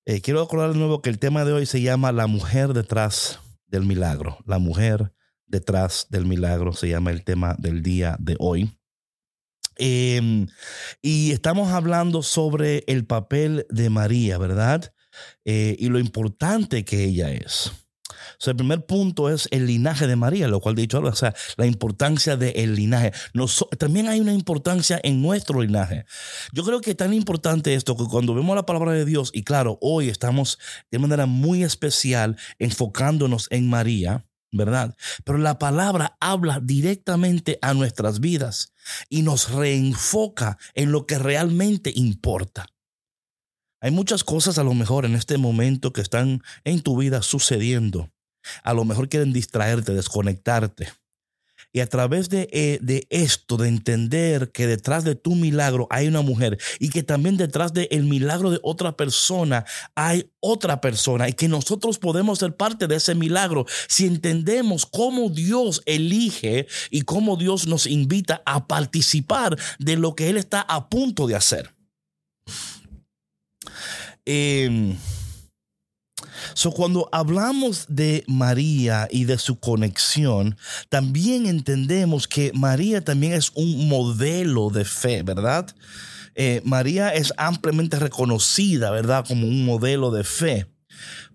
Eh, 0.05 0.21
quiero 0.21 0.41
acordar 0.41 0.71
de 0.73 0.79
nuevo 0.79 1.01
que 1.01 1.11
el 1.11 1.19
tema 1.19 1.45
de 1.45 1.53
hoy 1.53 1.65
se 1.67 1.81
llama 1.81 2.11
La 2.11 2.25
mujer 2.25 2.73
detrás 2.73 3.39
del 3.67 3.85
milagro. 3.85 4.39
La 4.45 4.57
mujer 4.57 5.13
detrás 5.45 6.07
del 6.09 6.25
milagro 6.25 6.73
se 6.73 6.89
llama 6.89 7.11
el 7.11 7.23
tema 7.23 7.55
del 7.59 7.83
día 7.83 8.17
de 8.19 8.35
hoy. 8.39 8.75
Em, 9.77 10.47
y 11.01 11.31
estamos 11.31 11.71
hablando 11.71 12.23
sobre 12.23 12.83
el 12.87 13.05
papel 13.05 13.67
de 13.69 13.89
María, 13.89 14.37
¿verdad? 14.39 14.91
Eh, 15.45 15.75
y 15.77 15.89
lo 15.89 15.99
importante 15.99 16.83
que 16.83 17.03
ella 17.03 17.31
es. 17.31 17.71
El 18.45 18.55
primer 18.55 18.85
punto 18.85 19.29
es 19.29 19.47
el 19.51 19.67
linaje 19.67 20.07
de 20.07 20.15
María, 20.15 20.47
lo 20.47 20.59
cual 20.59 20.75
dicho 20.75 20.99
o 20.99 21.15
sea, 21.15 21.33
la 21.57 21.65
importancia 21.65 22.37
del 22.37 22.75
linaje. 22.75 23.11
también 23.77 24.07
hay 24.07 24.19
una 24.19 24.33
importancia 24.33 24.99
en 25.03 25.21
nuestro 25.21 25.61
linaje. 25.61 26.05
Yo 26.51 26.63
creo 26.63 26.81
que 26.81 26.91
es 26.91 26.97
tan 26.97 27.13
importante 27.13 27.73
esto 27.73 27.95
que 27.95 28.05
cuando 28.05 28.33
vemos 28.33 28.55
la 28.55 28.65
palabra 28.65 28.91
de 28.93 29.05
Dios, 29.05 29.31
y 29.33 29.43
claro, 29.43 29.77
hoy 29.81 30.09
estamos 30.09 30.59
de 30.91 30.99
manera 30.99 31.25
muy 31.25 31.63
especial 31.63 32.37
enfocándonos 32.59 33.47
en 33.49 33.69
María, 33.69 34.25
¿verdad? 34.51 34.95
Pero 35.23 35.37
la 35.37 35.57
palabra 35.59 36.17
habla 36.19 36.59
directamente 36.61 37.57
a 37.61 37.73
nuestras 37.73 38.19
vidas 38.19 38.73
y 39.09 39.21
nos 39.21 39.51
reenfoca 39.51 40.57
en 40.75 40.91
lo 40.91 41.05
que 41.05 41.17
realmente 41.17 41.91
importa. 41.95 42.67
Hay 43.81 43.89
muchas 43.89 44.23
cosas 44.23 44.59
a 44.59 44.63
lo 44.63 44.75
mejor 44.75 45.05
en 45.05 45.15
este 45.15 45.39
momento 45.39 45.91
que 45.91 46.01
están 46.01 46.43
en 46.63 46.81
tu 46.81 46.97
vida 46.97 47.23
sucediendo. 47.23 48.11
A 48.63 48.73
lo 48.73 48.85
mejor 48.85 49.09
quieren 49.09 49.33
distraerte, 49.33 49.93
desconectarte. 49.93 50.89
Y 51.73 51.79
a 51.79 51.87
través 51.87 52.29
de, 52.29 52.47
eh, 52.51 52.79
de, 52.81 53.07
esto, 53.09 53.57
de 53.57 53.69
entender 53.69 54.51
que 54.51 54.67
detrás 54.67 55.03
de 55.03 55.15
tu 55.15 55.35
milagro 55.35 55.87
hay 55.89 56.07
una 56.07 56.21
mujer 56.21 56.59
y 56.79 56.89
que 56.89 57.01
también 57.01 57.37
detrás 57.37 57.73
del 57.73 58.03
milagro 58.03 58.51
de 58.51 58.59
otra 58.61 58.97
persona 58.97 59.65
hay 59.95 60.29
otra 60.41 60.81
persona 60.81 61.29
y 61.29 61.33
que 61.33 61.47
nosotros 61.47 61.97
podemos 61.97 62.39
ser 62.39 62.55
parte 62.55 62.87
de 62.87 62.97
ese 62.97 63.15
milagro 63.15 63.65
si 63.87 64.05
entendemos 64.05 64.85
cómo 64.85 65.29
Dios 65.29 65.81
elige 65.85 66.67
y 66.89 67.01
cómo 67.01 67.37
Dios 67.37 67.67
nos 67.67 67.87
invita 67.87 68.43
a 68.45 68.67
participar 68.67 69.57
de 69.79 69.95
lo 69.95 70.13
que 70.13 70.29
Él 70.29 70.37
está 70.37 70.61
a 70.61 70.89
punto 70.89 71.25
de 71.25 71.35
hacer. 71.35 71.73
Eh, 74.25 74.95
So, 76.53 76.71
cuando 76.71 77.09
hablamos 77.11 77.85
de 77.87 78.23
María 78.27 79.07
y 79.09 79.25
de 79.25 79.37
su 79.37 79.59
conexión, 79.59 80.57
también 80.89 81.45
entendemos 81.45 82.27
que 82.27 82.51
María 82.53 83.03
también 83.03 83.33
es 83.33 83.51
un 83.55 83.87
modelo 83.87 84.69
de 84.69 84.85
fe, 84.85 85.23
¿verdad? 85.23 85.73
Eh, 86.35 86.61
María 86.63 87.09
es 87.13 87.33
ampliamente 87.37 87.99
reconocida, 87.99 88.91
¿verdad? 88.91 89.25
Como 89.27 89.47
un 89.47 89.65
modelo 89.65 90.11
de 90.11 90.23
fe 90.23 90.67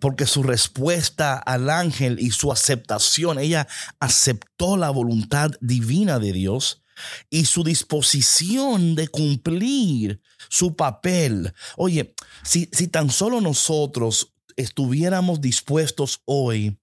porque 0.01 0.27
su 0.27 0.43
respuesta 0.43 1.39
al 1.39 1.71
ángel 1.71 2.19
y 2.21 2.31
su 2.31 2.53
aceptación, 2.53 3.39
ella 3.39 3.67
aceptó 3.99 4.77
la 4.77 4.91
voluntad 4.91 5.53
divina 5.61 6.19
de 6.19 6.33
Dios 6.33 6.83
y 7.31 7.45
su 7.45 7.65
disposición 7.65 8.95
de 8.95 9.09
cumplir 9.09 10.21
su 10.49 10.77
papel. 10.77 11.53
Oye, 11.77 12.15
si, 12.43 12.69
si 12.73 12.89
tan 12.89 13.11
solo 13.11 13.41
nosotros 13.41 14.35
estuviéramos 14.57 15.41
dispuestos 15.41 16.23
hoy 16.25 16.79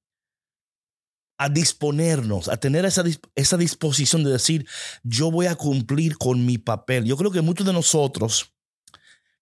a 1.38 1.50
disponernos, 1.50 2.48
a 2.48 2.58
tener 2.58 2.86
esa, 2.86 3.04
esa 3.36 3.58
disposición 3.58 4.24
de 4.24 4.32
decir, 4.32 4.68
yo 5.04 5.32
voy 5.32 5.48
a 5.48 5.56
cumplir 5.56 6.18
con 6.18 6.46
mi 6.46 6.58
papel. 6.58 7.06
Yo 7.06 7.18
creo 7.18 7.32
que 7.32 7.42
muchos 7.42 7.66
de 7.66 7.74
nosotros 7.74 8.54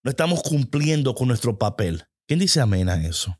no 0.04 0.10
estamos 0.10 0.42
cumpliendo 0.42 1.14
con 1.14 1.28
nuestro 1.28 1.58
papel. 1.58 2.06
¿Quién 2.28 2.40
dice 2.40 2.62
amén 2.62 2.90
a 2.90 2.96
eso? 3.06 3.38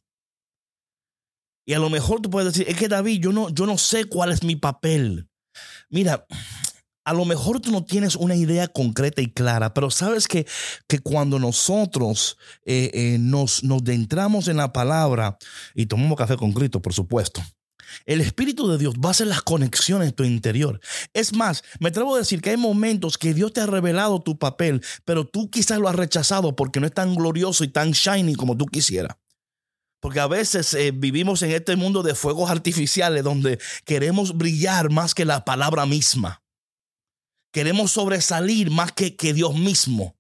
Y 1.66 1.74
a 1.74 1.80
lo 1.80 1.90
mejor 1.90 2.22
tú 2.22 2.30
puedes 2.30 2.54
decir, 2.54 2.70
es 2.70 2.78
que 2.78 2.88
David, 2.88 3.22
yo 3.22 3.32
no, 3.32 3.50
yo 3.50 3.66
no 3.66 3.78
sé 3.78 4.06
cuál 4.06 4.32
es 4.32 4.44
mi 4.44 4.56
papel. 4.56 5.30
Mira, 5.90 6.26
a 7.04 7.14
lo 7.14 7.26
mejor 7.26 7.60
tú 7.60 7.72
no 7.72 7.84
tienes 7.84 8.16
una 8.16 8.36
idea 8.36 8.68
concreta 8.68 9.22
y 9.22 9.32
clara, 9.32 9.74
pero 9.74 9.90
sabes 9.90 10.28
que, 10.28 10.46
que 10.88 11.00
cuando 11.00 11.40
nosotros 11.40 12.38
eh, 12.66 12.92
eh, 12.94 13.18
nos, 13.20 13.64
nos 13.64 13.86
entramos 13.88 14.48
en 14.48 14.58
la 14.58 14.72
palabra 14.72 15.38
y 15.74 15.88
tomamos 15.88 16.18
café 16.18 16.38
con 16.38 16.52
Cristo, 16.54 16.82
por 16.82 16.94
supuesto, 16.94 17.42
el 18.06 18.22
Espíritu 18.22 18.68
de 18.68 18.78
Dios 18.78 18.96
va 18.96 19.10
a 19.10 19.12
hacer 19.12 19.28
las 19.28 19.42
conexiones 19.42 20.10
en 20.10 20.16
tu 20.16 20.24
interior. 20.24 20.80
Es 21.14 21.34
más, 21.34 21.64
me 21.80 21.90
atrevo 21.90 22.16
a 22.16 22.20
decir 22.20 22.42
que 22.42 22.52
hay 22.52 22.58
momentos 22.58 23.18
que 23.18 23.34
Dios 23.34 23.54
te 23.54 23.62
ha 23.62 23.66
revelado 23.66 24.22
tu 24.22 24.38
papel, 24.38 24.82
pero 25.06 25.26
tú 25.26 25.50
quizás 25.50 25.80
lo 25.80 25.90
has 25.90 25.96
rechazado 25.96 26.56
porque 26.56 26.80
no 26.80 26.86
es 26.86 26.94
tan 26.94 27.16
glorioso 27.16 27.64
y 27.64 27.68
tan 27.68 27.92
shiny 27.92 28.36
como 28.36 28.56
tú 28.56 28.66
quisieras. 28.66 29.18
Porque 30.00 30.20
a 30.20 30.28
veces 30.28 30.74
eh, 30.74 30.92
vivimos 30.92 31.44
en 31.44 31.52
este 31.52 31.76
mundo 31.76 32.02
de 32.02 32.16
fuegos 32.16 32.50
artificiales 32.50 33.24
donde 33.24 33.60
queremos 33.86 34.36
brillar 34.36 34.90
más 34.90 35.14
que 35.14 35.26
la 35.26 35.46
palabra 35.46 35.86
misma. 35.86 36.41
Queremos 37.52 37.92
sobresalir 37.92 38.72
más 38.72 38.92
que, 38.92 39.16
que 39.16 39.34
Dios 39.34 39.56
mismo. 39.56 40.16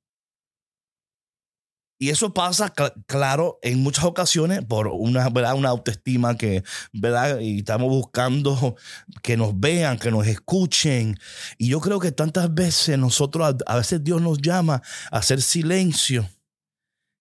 Y 2.01 2.09
eso 2.09 2.33
pasa, 2.33 2.73
claro, 3.05 3.59
en 3.61 3.83
muchas 3.83 4.05
ocasiones 4.05 4.65
por 4.65 4.87
una, 4.87 5.29
¿verdad? 5.29 5.53
una 5.53 5.69
autoestima 5.69 6.35
que, 6.35 6.63
¿verdad? 6.91 7.39
Y 7.39 7.59
estamos 7.59 7.89
buscando 7.89 8.75
que 9.21 9.37
nos 9.37 9.59
vean, 9.59 9.99
que 9.99 10.09
nos 10.09 10.25
escuchen. 10.25 11.19
Y 11.59 11.67
yo 11.67 11.79
creo 11.79 11.99
que 11.99 12.11
tantas 12.11 12.51
veces 12.51 12.97
nosotros, 12.97 13.55
a, 13.67 13.75
veces 13.75 14.03
Dios 14.03 14.19
nos 14.19 14.39
llama 14.39 14.81
a 15.11 15.19
hacer 15.19 15.43
silencio 15.43 16.27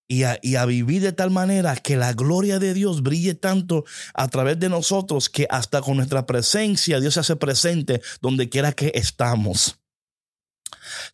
y 0.08 0.22
a, 0.22 0.38
y 0.40 0.54
a, 0.54 0.64
vivir 0.64 1.02
de 1.02 1.12
tal 1.12 1.30
manera 1.30 1.76
que 1.76 1.98
la 1.98 2.14
gloria 2.14 2.58
de 2.58 2.72
Dios 2.72 3.02
brille 3.02 3.34
tanto 3.34 3.84
a 4.14 4.28
través 4.28 4.58
de 4.60 4.70
nosotros 4.70 5.28
que 5.28 5.46
hasta 5.50 5.82
con 5.82 5.98
nuestra 5.98 6.24
presencia 6.24 7.00
Dios 7.00 7.12
se 7.12 7.20
hace 7.20 7.36
presente 7.36 8.00
donde 8.22 8.48
quiera 8.48 8.72
que 8.72 8.92
estamos. 8.94 9.79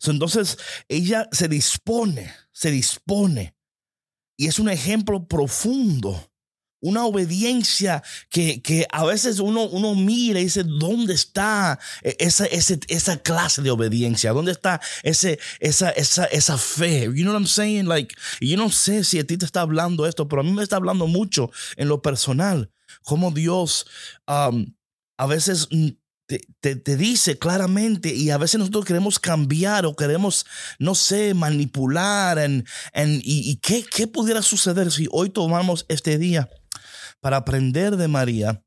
Entonces, 0.05 0.57
ella 0.87 1.27
se 1.31 1.47
dispone, 1.47 2.33
se 2.51 2.71
dispone. 2.71 3.55
Y 4.37 4.47
es 4.47 4.59
un 4.59 4.69
ejemplo 4.69 5.27
profundo. 5.27 6.31
Una 6.79 7.05
obediencia 7.05 8.03
que, 8.29 8.61
que 8.61 8.85
a 8.91 9.03
veces 9.03 9.39
uno, 9.39 9.63
uno 9.63 9.95
mira 9.95 10.39
y 10.39 10.43
dice, 10.43 10.63
¿dónde 10.63 11.15
está 11.15 11.79
esa, 12.03 12.45
esa, 12.45 12.75
esa 12.87 13.17
clase 13.17 13.63
de 13.63 13.71
obediencia? 13.71 14.31
¿Dónde 14.31 14.51
está 14.51 14.79
ese, 15.01 15.39
esa, 15.59 15.89
esa, 15.89 16.25
esa 16.25 16.55
fe? 16.59 17.05
You 17.05 17.23
know 17.23 17.33
what 17.33 17.39
I'm 17.39 17.47
saying? 17.47 17.87
Like, 17.87 18.15
yo 18.39 18.57
no 18.57 18.69
sé 18.69 19.03
si 19.03 19.17
a 19.17 19.25
ti 19.25 19.37
te 19.37 19.45
está 19.45 19.61
hablando 19.61 20.05
esto, 20.05 20.27
pero 20.27 20.41
a 20.41 20.45
mí 20.45 20.51
me 20.51 20.61
está 20.61 20.75
hablando 20.75 21.07
mucho 21.07 21.49
en 21.77 21.87
lo 21.87 22.03
personal. 22.03 22.71
Cómo 23.01 23.31
Dios 23.31 23.87
um, 24.27 24.75
a 25.17 25.25
veces 25.25 25.67
te, 26.27 26.75
te, 26.75 26.97
dice 26.97 27.39
claramente 27.39 28.13
y 28.13 28.29
a 28.31 28.37
veces 28.37 28.59
nosotros 28.59 28.85
queremos 28.85 29.17
cambiar 29.17 29.85
o 29.85 29.95
queremos, 29.95 30.45
no 30.77 30.93
sé, 30.93 31.33
manipular 31.33 32.37
en, 32.37 32.65
en, 32.93 33.21
y, 33.23 33.55
qué, 33.57 33.83
qué 33.83 34.07
pudiera 34.07 34.41
suceder 34.41 34.91
si 34.91 35.07
hoy 35.11 35.29
tomamos 35.29 35.85
este 35.87 36.17
día 36.17 36.49
para 37.21 37.37
aprender 37.37 37.95
de 37.95 38.09
María, 38.09 38.61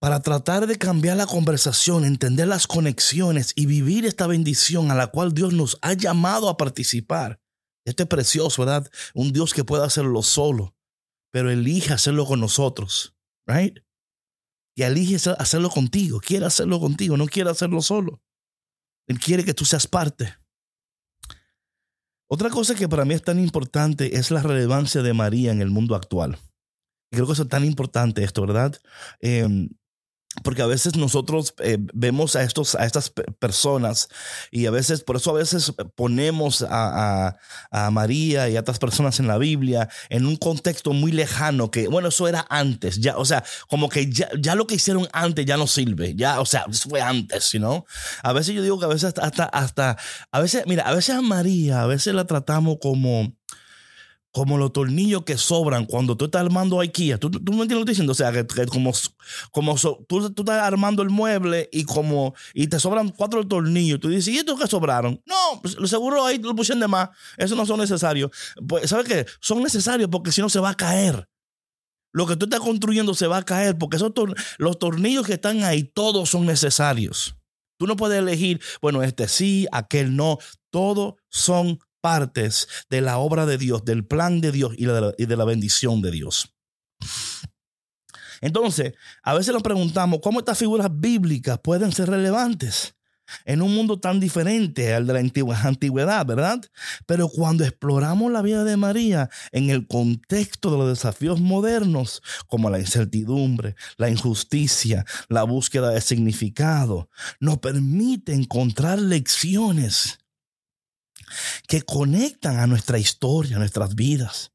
para 0.00 0.20
tratar 0.20 0.68
de 0.68 0.78
cambiar 0.78 1.16
la 1.16 1.26
conversación, 1.26 2.04
entender 2.04 2.46
las 2.46 2.68
conexiones 2.68 3.52
y 3.56 3.66
vivir 3.66 4.06
esta 4.06 4.28
bendición 4.28 4.90
a 4.92 4.94
la 4.94 5.08
cual 5.08 5.34
Dios 5.34 5.52
nos 5.52 5.78
ha 5.82 5.94
llamado 5.94 6.48
a 6.48 6.56
participar. 6.56 7.40
Este 7.84 8.04
es 8.04 8.08
precioso, 8.08 8.64
¿verdad? 8.64 8.88
Un 9.14 9.32
Dios 9.32 9.52
que 9.52 9.64
puede 9.64 9.84
hacerlo 9.84 10.22
solo, 10.22 10.76
pero 11.32 11.50
elige 11.50 11.92
hacerlo 11.92 12.24
con 12.24 12.38
nosotros, 12.38 13.14
right? 13.46 13.80
Y 14.74 14.82
elige 14.82 15.16
hacerlo 15.38 15.70
contigo, 15.70 16.20
quiere 16.20 16.46
hacerlo 16.46 16.80
contigo, 16.80 17.16
no 17.16 17.26
quiere 17.26 17.50
hacerlo 17.50 17.80
solo. 17.80 18.20
Él 19.06 19.18
quiere 19.18 19.44
que 19.44 19.54
tú 19.54 19.64
seas 19.64 19.86
parte. 19.86 20.34
Otra 22.28 22.50
cosa 22.50 22.74
que 22.74 22.88
para 22.88 23.04
mí 23.04 23.14
es 23.14 23.22
tan 23.22 23.38
importante 23.38 24.16
es 24.16 24.30
la 24.30 24.42
relevancia 24.42 25.02
de 25.02 25.12
María 25.12 25.52
en 25.52 25.60
el 25.60 25.70
mundo 25.70 25.94
actual. 25.94 26.38
creo 27.10 27.26
que 27.26 27.32
es 27.34 27.48
tan 27.48 27.64
importante 27.64 28.24
esto, 28.24 28.42
¿verdad? 28.42 28.76
Eh, 29.20 29.68
porque 30.42 30.62
a 30.62 30.66
veces 30.66 30.96
nosotros 30.96 31.54
eh, 31.58 31.78
vemos 31.92 32.34
a, 32.36 32.42
estos, 32.42 32.74
a 32.74 32.84
estas 32.84 33.10
personas 33.38 34.08
y 34.50 34.66
a 34.66 34.70
veces, 34.70 35.02
por 35.02 35.16
eso 35.16 35.30
a 35.30 35.34
veces 35.34 35.72
ponemos 35.94 36.62
a, 36.68 37.36
a, 37.70 37.90
María 37.90 38.48
y 38.48 38.56
a 38.56 38.60
otras 38.60 38.78
personas 38.78 39.20
en 39.20 39.28
la 39.28 39.38
Biblia 39.38 39.88
en 40.08 40.26
un 40.26 40.36
contexto 40.36 40.92
muy 40.92 41.12
lejano 41.12 41.70
que, 41.70 41.86
bueno, 41.88 42.08
eso 42.08 42.26
era 42.26 42.44
antes, 42.48 43.00
ya, 43.00 43.16
o 43.16 43.24
sea, 43.24 43.44
como 43.68 43.88
que 43.88 44.10
ya, 44.10 44.28
ya 44.38 44.54
lo 44.54 44.66
que 44.66 44.74
hicieron 44.74 45.08
antes 45.12 45.46
ya 45.46 45.56
no 45.56 45.66
sirve, 45.66 46.14
ya, 46.14 46.40
o 46.40 46.46
sea, 46.46 46.66
eso 46.68 46.88
fue 46.88 47.00
antes, 47.00 47.54
¿no? 47.54 47.84
A 48.22 48.32
veces 48.32 48.54
yo 48.54 48.62
digo 48.62 48.78
que 48.78 48.86
a 48.86 48.88
veces 48.88 49.14
hasta, 49.16 49.44
hasta, 49.44 49.96
a 50.32 50.40
veces, 50.40 50.64
mira, 50.66 50.84
a 50.84 50.94
veces 50.94 51.14
a 51.14 51.22
María, 51.22 51.82
a 51.82 51.86
veces 51.86 52.14
la 52.14 52.26
tratamos 52.26 52.78
como 52.80 53.32
como 54.34 54.58
los 54.58 54.72
tornillos 54.72 55.22
que 55.22 55.38
sobran 55.38 55.86
cuando 55.86 56.16
tú 56.16 56.24
estás 56.24 56.42
armando 56.42 56.80
IKEA. 56.80 57.18
¿Tú, 57.18 57.30
tú 57.30 57.52
me 57.52 57.62
entiendes 57.62 57.78
lo 57.78 57.84
que 57.84 57.92
estoy 57.92 58.04
diciendo? 58.04 58.12
O 58.12 58.14
sea, 58.16 58.32
que, 58.32 58.66
como, 58.66 58.90
como 59.52 59.76
tú, 60.08 60.32
tú, 60.32 60.42
estás 60.42 60.60
armando 60.60 61.04
el 61.04 61.10
mueble 61.10 61.68
y 61.70 61.84
como 61.84 62.34
y 62.52 62.66
te 62.66 62.80
sobran 62.80 63.10
cuatro 63.10 63.46
tornillos. 63.46 64.00
Tú 64.00 64.08
dices, 64.08 64.34
¿y 64.34 64.38
estos 64.38 64.58
que 64.58 64.66
sobraron? 64.66 65.22
No, 65.24 65.62
pues, 65.62 65.76
seguro 65.88 66.26
ahí 66.26 66.38
lo 66.38 66.56
pusieron 66.56 66.80
de 66.80 66.88
más. 66.88 67.10
Eso 67.36 67.54
no 67.54 67.64
son 67.64 67.78
necesarios. 67.78 68.32
Pues, 68.68 68.90
¿Sabes 68.90 69.06
qué? 69.06 69.24
Son 69.40 69.62
necesarios 69.62 70.08
porque 70.10 70.32
si 70.32 70.40
no 70.40 70.48
se 70.48 70.58
va 70.58 70.70
a 70.70 70.76
caer. 70.76 71.28
Lo 72.12 72.26
que 72.26 72.34
tú 72.34 72.46
estás 72.46 72.60
construyendo 72.60 73.14
se 73.14 73.28
va 73.28 73.36
a 73.36 73.44
caer 73.44 73.78
porque 73.78 73.98
esos 73.98 74.10
los 74.58 74.80
tornillos 74.80 75.24
que 75.24 75.34
están 75.34 75.62
ahí, 75.62 75.84
todos 75.84 76.30
son 76.30 76.44
necesarios. 76.44 77.36
Tú 77.78 77.86
no 77.86 77.94
puedes 77.94 78.18
elegir, 78.18 78.60
bueno, 78.82 79.04
este 79.04 79.28
sí, 79.28 79.68
aquel 79.70 80.16
no. 80.16 80.38
Todo 80.70 81.18
son 81.28 81.78
partes 82.04 82.68
de 82.90 83.00
la 83.00 83.16
obra 83.16 83.46
de 83.46 83.56
Dios, 83.56 83.82
del 83.86 84.04
plan 84.04 84.42
de 84.42 84.52
Dios 84.52 84.74
y 84.76 84.84
de 84.84 85.36
la, 85.38 85.44
bendición 85.46 86.02
de 86.02 86.10
Dios. 86.10 86.54
Entonces, 88.42 88.92
a 89.22 89.32
veces 89.32 89.54
nos 89.54 89.62
preguntamos 89.62 90.20
cómo 90.22 90.40
estas 90.40 90.58
figuras 90.58 90.90
bíblicas 90.92 91.58
pueden 91.64 91.92
ser 91.92 92.10
relevantes 92.10 92.94
en 93.46 93.62
un 93.62 93.74
mundo 93.74 93.98
tan 93.98 94.20
diferente 94.20 94.92
al 94.92 95.06
de 95.06 95.14
la 95.14 95.20
antigüedad, 95.64 96.26
¿verdad? 96.26 96.60
Pero 97.06 97.30
cuando 97.30 97.64
exploramos 97.64 98.30
la 98.30 98.42
vida 98.42 98.64
de 98.64 98.76
María 98.76 99.30
en 99.50 99.70
el 99.70 99.86
contexto 99.86 100.70
de 100.70 100.76
los 100.76 100.88
desafíos 100.90 101.40
modernos, 101.40 102.20
como 102.48 102.68
la 102.68 102.80
incertidumbre, 102.80 103.76
la 103.96 104.10
injusticia, 104.10 105.06
la 105.30 105.44
búsqueda 105.44 105.88
de 105.88 106.02
significado, 106.02 107.08
nos 107.40 107.60
permite 107.60 108.34
encontrar 108.34 108.98
lecciones 108.98 110.18
que 111.66 111.82
conectan 111.82 112.58
a 112.58 112.66
nuestra 112.66 112.98
historia, 112.98 113.56
a 113.56 113.58
nuestras 113.58 113.94
vidas. 113.94 114.52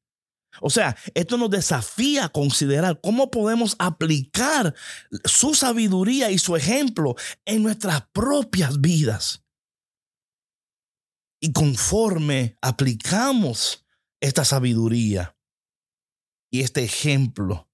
O 0.61 0.69
sea, 0.69 0.97
esto 1.13 1.37
nos 1.37 1.49
desafía 1.49 2.25
a 2.25 2.29
considerar 2.29 2.99
cómo 3.01 3.31
podemos 3.31 3.75
aplicar 3.79 4.75
su 5.23 5.53
sabiduría 5.55 6.31
y 6.31 6.37
su 6.37 6.55
ejemplo 6.55 7.15
en 7.45 7.63
nuestras 7.63 8.07
propias 8.11 8.81
vidas. 8.81 9.43
Y 11.41 11.53
conforme 11.53 12.57
aplicamos 12.61 13.85
esta 14.19 14.43
sabiduría 14.43 15.37
y 16.51 16.61
este 16.61 16.83
ejemplo 16.83 17.69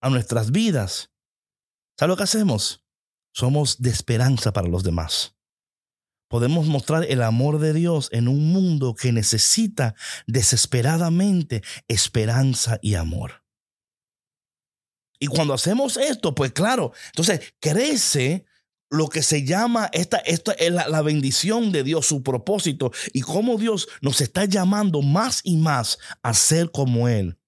a 0.00 0.08
nuestras 0.08 0.50
vidas, 0.50 1.10
¿sabe 1.98 2.08
lo 2.08 2.16
que 2.16 2.22
hacemos? 2.22 2.84
Somos 3.34 3.82
de 3.82 3.90
esperanza 3.90 4.54
para 4.54 4.68
los 4.68 4.82
demás 4.82 5.35
podemos 6.28 6.66
mostrar 6.66 7.04
el 7.04 7.22
amor 7.22 7.58
de 7.58 7.72
Dios 7.72 8.08
en 8.12 8.28
un 8.28 8.52
mundo 8.52 8.94
que 8.94 9.12
necesita 9.12 9.94
desesperadamente 10.26 11.62
esperanza 11.88 12.78
y 12.82 12.94
amor. 12.94 13.42
Y 15.18 15.28
cuando 15.28 15.54
hacemos 15.54 15.96
esto, 15.96 16.34
pues 16.34 16.52
claro, 16.52 16.92
entonces 17.06 17.54
crece 17.60 18.44
lo 18.90 19.08
que 19.08 19.22
se 19.22 19.44
llama 19.44 19.88
esta, 19.92 20.18
es 20.18 20.42
la, 20.70 21.02
bendición 21.02 21.72
de 21.72 21.82
Dios, 21.82 22.06
su 22.06 22.22
propósito 22.22 22.92
y 23.12 23.22
cómo 23.22 23.56
Dios 23.56 23.88
nos 24.00 24.20
está 24.20 24.44
llamando 24.44 25.02
más 25.02 25.40
y 25.42 25.56
más 25.56 25.98
a 26.22 26.34
ser 26.34 26.70
como 26.70 27.08
Él 27.08 27.38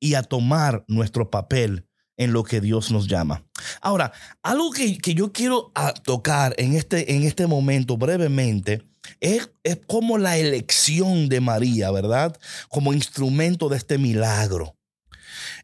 y 0.00 0.14
a 0.14 0.22
tomar 0.22 0.84
nuestro 0.88 1.30
papel 1.30 1.85
en 2.16 2.32
lo 2.32 2.44
que 2.44 2.60
Dios 2.60 2.90
nos 2.90 3.06
llama. 3.06 3.44
Ahora, 3.80 4.12
algo 4.42 4.70
que, 4.70 4.98
yo 5.14 5.32
quiero 5.32 5.72
ah, 5.74 5.92
tocar 5.92 6.54
en 6.58 6.74
este, 6.74 7.14
en 7.14 7.24
este 7.24 7.46
momento 7.46 7.96
brevemente 7.96 8.82
es, 9.20 9.50
es 9.62 9.78
como 9.86 10.18
la 10.18 10.36
elección 10.36 11.28
de 11.28 11.40
María, 11.40 11.90
¿verdad? 11.90 12.38
Como 12.68 12.92
instrumento 12.92 13.68
de 13.68 13.76
este 13.76 13.98
milagro. 13.98 14.76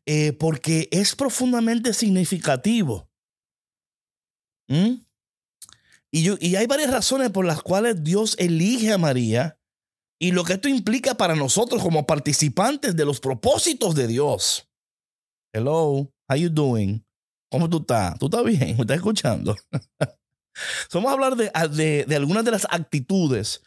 Eh, 0.06 0.32
porque 0.32 0.88
es 0.90 1.14
profundamente 1.14 1.94
significativo. 1.94 3.09
¿Mm? 4.68 5.02
Y, 6.11 6.47
y 6.47 6.56
hay 6.56 6.66
varias 6.66 6.90
razones 6.90 7.30
por 7.30 7.44
las 7.44 7.62
cuales 7.62 8.02
Dios 8.02 8.37
elige 8.38 8.92
a 8.92 8.99
María 8.99 9.59
y 10.21 10.32
lo 10.32 10.44
que 10.44 10.52
esto 10.52 10.68
implica 10.68 11.16
para 11.16 11.35
nosotros 11.35 11.82
como 11.82 12.06
participantes 12.06 12.94
de 12.94 13.04
los 13.04 13.18
propósitos 13.18 13.94
de 13.94 14.06
Dios. 14.06 14.68
Hello. 15.52 16.12
How 16.32 16.36
you 16.36 16.48
doing? 16.48 17.04
¿Cómo 17.50 17.68
tú 17.68 17.78
estás? 17.78 18.18
¿Tú 18.18 18.26
estás 18.26 18.42
bien? 18.44 18.76
¿Me 18.76 18.82
estás 18.82 18.96
escuchando? 18.96 19.54
Vamos 20.94 21.10
a 21.10 21.12
hablar 21.12 21.36
de, 21.36 22.04
de, 22.06 22.16
algunas 22.16 22.44
de 22.44 22.50
las 22.50 22.66
actitudes 22.70 23.62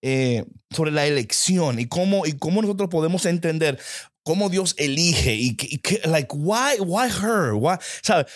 eh, 0.00 0.44
sobre 0.70 0.92
la 0.92 1.06
elección 1.06 1.80
y 1.80 1.86
cómo, 1.86 2.24
y 2.26 2.34
cómo 2.34 2.62
nosotros 2.62 2.88
podemos 2.88 3.26
entender 3.26 3.80
cómo 4.22 4.48
Dios 4.48 4.74
elige 4.78 5.34
y, 5.34 5.56
que, 5.56 6.00
like, 6.04 6.28
why, 6.32 6.78
why 6.80 7.08
her? 7.08 7.54
Why? 7.54 7.78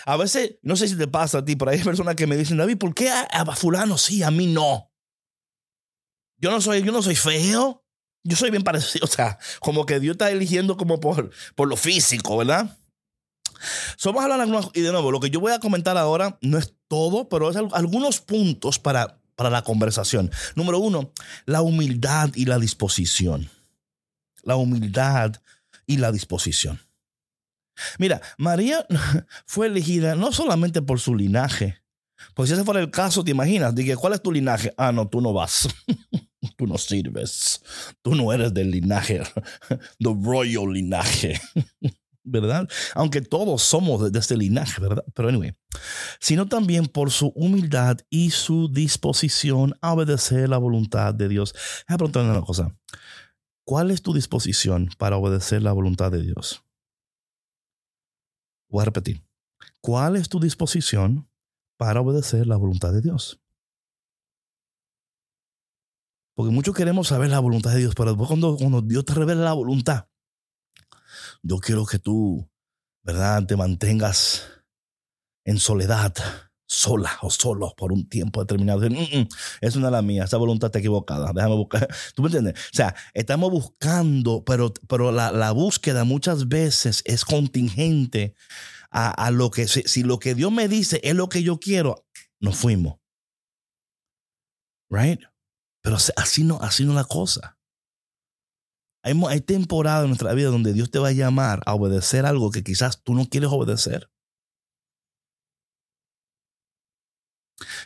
A 0.04 0.16
veces, 0.16 0.56
no 0.62 0.74
sé 0.74 0.88
si 0.88 0.96
te 0.96 1.06
pasa 1.06 1.38
a 1.38 1.44
ti, 1.44 1.54
pero 1.54 1.70
hay 1.70 1.78
personas 1.78 2.16
que 2.16 2.26
me 2.26 2.36
dicen, 2.36 2.56
David, 2.56 2.78
¿por 2.78 2.94
qué 2.94 3.10
a, 3.10 3.22
a, 3.22 3.56
fulano 3.56 3.96
sí, 3.96 4.24
a 4.24 4.30
mí 4.32 4.46
no? 4.46 4.92
Yo 6.38 6.50
no 6.50 6.60
soy, 6.60 6.82
yo 6.82 6.90
no 6.90 7.02
soy 7.02 7.14
feo. 7.14 7.84
Yo 8.24 8.36
soy 8.36 8.50
bien 8.50 8.64
parecido. 8.64 9.04
O 9.08 9.08
sea, 9.08 9.38
como 9.60 9.86
que 9.86 10.00
Dios 10.00 10.14
está 10.14 10.30
eligiendo 10.30 10.76
como 10.76 10.98
por, 10.98 11.30
por 11.54 11.68
lo 11.68 11.76
físico, 11.76 12.36
¿verdad? 12.36 12.76
So, 13.96 14.12
vamos 14.12 14.30
a 14.30 14.34
hablar 14.34 14.70
y 14.74 14.80
de 14.80 14.92
nuevo, 14.92 15.10
lo 15.10 15.20
que 15.20 15.30
yo 15.30 15.40
voy 15.40 15.52
a 15.52 15.60
comentar 15.60 15.96
ahora 15.96 16.38
no 16.42 16.58
es 16.58 16.74
todo, 16.88 17.28
pero 17.28 17.50
es 17.50 17.56
algunos 17.56 18.20
puntos 18.20 18.78
para, 18.78 19.20
para 19.34 19.50
la 19.50 19.62
conversación. 19.62 20.30
Número 20.54 20.78
uno, 20.78 21.12
la 21.46 21.62
humildad 21.62 22.30
y 22.34 22.44
la 22.44 22.58
disposición. 22.58 23.50
La 24.42 24.56
humildad 24.56 25.36
y 25.86 25.96
la 25.96 26.12
disposición. 26.12 26.80
Mira, 27.98 28.20
María 28.36 28.86
fue 29.46 29.66
elegida 29.66 30.14
no 30.14 30.32
solamente 30.32 30.82
por 30.82 31.00
su 31.00 31.14
linaje, 31.14 31.80
pues 32.34 32.48
si 32.48 32.54
ese 32.54 32.64
fuera 32.64 32.80
el 32.80 32.90
caso, 32.90 33.22
te 33.22 33.30
imaginas, 33.30 33.74
dije, 33.74 33.96
¿cuál 33.96 34.12
es 34.12 34.22
tu 34.22 34.32
linaje? 34.32 34.72
Ah, 34.76 34.92
no, 34.92 35.08
tú 35.08 35.20
no 35.20 35.32
vas. 35.32 35.68
tú 36.56 36.66
no 36.66 36.78
sirves. 36.78 37.62
Tú 38.02 38.14
no 38.14 38.32
eres 38.32 38.52
del 38.52 38.70
linaje, 38.70 39.20
the 39.98 40.14
royal 40.22 40.72
linaje. 40.72 41.40
¿Verdad? 42.28 42.68
Aunque 42.94 43.20
todos 43.20 43.62
somos 43.62 44.12
de 44.12 44.18
este 44.18 44.36
linaje, 44.36 44.80
¿verdad? 44.80 45.04
Pero 45.14 45.28
anyway, 45.28 45.52
sino 46.20 46.46
también 46.46 46.86
por 46.86 47.10
su 47.10 47.28
humildad 47.34 47.98
y 48.10 48.30
su 48.30 48.68
disposición 48.68 49.74
a 49.80 49.92
obedecer 49.92 50.48
la 50.48 50.58
voluntad 50.58 51.14
de 51.14 51.28
Dios. 51.28 51.52
Voy 51.88 51.94
a 51.94 51.98
preguntarle 51.98 52.30
una 52.30 52.42
cosa. 52.42 52.74
¿Cuál 53.64 53.90
es 53.90 54.02
tu 54.02 54.14
disposición 54.14 54.88
para 54.96 55.16
obedecer 55.16 55.62
la 55.62 55.72
voluntad 55.72 56.10
de 56.10 56.22
Dios? 56.22 56.64
Voy 58.70 58.82
a 58.82 58.86
repetir. 58.86 59.22
¿Cuál 59.80 60.16
es 60.16 60.28
tu 60.28 60.40
disposición 60.40 61.28
para 61.76 62.00
obedecer 62.00 62.46
la 62.46 62.56
voluntad 62.56 62.92
de 62.92 63.00
Dios? 63.00 63.40
Porque 66.34 66.52
muchos 66.52 66.74
queremos 66.74 67.08
saber 67.08 67.30
la 67.30 67.40
voluntad 67.40 67.72
de 67.72 67.80
Dios, 67.80 67.94
pero 67.96 68.10
después 68.10 68.28
cuando, 68.28 68.56
cuando 68.56 68.80
Dios 68.80 69.04
te 69.04 69.12
revela 69.12 69.42
la 69.42 69.54
voluntad, 69.54 70.08
yo 71.42 71.58
quiero 71.58 71.86
que 71.86 71.98
tú, 71.98 72.48
¿verdad?, 73.02 73.46
te 73.46 73.56
mantengas 73.56 74.42
en 75.44 75.58
soledad, 75.58 76.14
sola 76.68 77.18
o 77.22 77.30
solo 77.30 77.74
por 77.76 77.92
un 77.92 78.08
tiempo 78.08 78.40
determinado. 78.40 78.80
Mm, 78.80 79.20
mm, 79.20 79.28
es 79.62 79.76
una 79.76 79.86
de 79.86 79.92
las 79.92 80.04
mías, 80.04 80.26
esa 80.26 80.36
voluntad 80.36 80.68
está 80.68 80.78
equivocada. 80.78 81.32
Déjame 81.32 81.56
buscar. 81.56 81.88
¿Tú 82.14 82.22
me 82.22 82.28
entiendes? 82.28 82.54
O 82.54 82.76
sea, 82.76 82.94
estamos 83.14 83.50
buscando, 83.50 84.44
pero, 84.44 84.72
pero 84.86 85.10
la, 85.10 85.32
la 85.32 85.52
búsqueda 85.52 86.04
muchas 86.04 86.48
veces 86.48 87.02
es 87.06 87.24
contingente 87.24 88.34
a, 88.90 89.10
a 89.10 89.30
lo 89.30 89.50
que, 89.50 89.66
si, 89.66 89.82
si, 89.82 90.02
lo 90.02 90.18
que 90.18 90.34
Dios 90.34 90.52
me 90.52 90.68
dice 90.68 91.00
es 91.02 91.14
lo 91.14 91.28
que 91.28 91.42
yo 91.42 91.58
quiero, 91.58 92.06
nos 92.40 92.56
fuimos. 92.56 92.98
Right? 94.90 95.20
Pero 95.82 95.96
así 96.16 96.44
no, 96.44 96.58
así 96.60 96.84
no 96.84 96.94
la 96.94 97.04
cosa. 97.04 97.57
Hay, 99.28 99.40
temporadas 99.40 100.04
en 100.04 100.10
nuestra 100.10 100.34
vida 100.34 100.50
donde 100.50 100.72
Dios 100.74 100.90
te 100.90 100.98
va 100.98 101.08
a 101.08 101.12
llamar 101.12 101.62
a 101.64 101.74
obedecer 101.74 102.26
algo 102.26 102.50
que 102.50 102.62
quizás 102.62 103.02
tú 103.02 103.14
no 103.14 103.26
quieres 103.26 103.50
obedecer. 103.50 104.10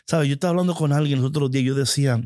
¿Sabes? 0.05 0.27
Yo 0.27 0.33
estaba 0.33 0.51
hablando 0.51 0.75
con 0.75 0.91
alguien 0.91 1.21
los 1.21 1.29
otros 1.29 1.49
días, 1.49 1.65
yo 1.65 1.75
decía, 1.75 2.21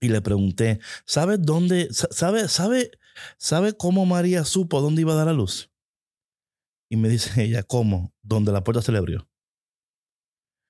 y 0.00 0.08
le 0.08 0.20
pregunté, 0.20 0.80
¿sabes 1.06 1.38
dónde, 1.40 1.88
sabe, 1.92 2.48
sabe, 2.48 2.90
sabe 3.38 3.76
cómo 3.76 4.04
María 4.04 4.44
supo 4.44 4.80
dónde 4.82 5.00
iba 5.00 5.14
a 5.14 5.16
dar 5.16 5.28
a 5.28 5.32
luz? 5.32 5.70
Y 6.90 6.96
me 6.96 7.08
dice 7.08 7.30
ella, 7.42 7.62
¿cómo? 7.62 8.12
Donde 8.22 8.52
la 8.52 8.62
puerta 8.62 8.82
se 8.82 8.92
le 8.92 8.98
abrió. 8.98 9.28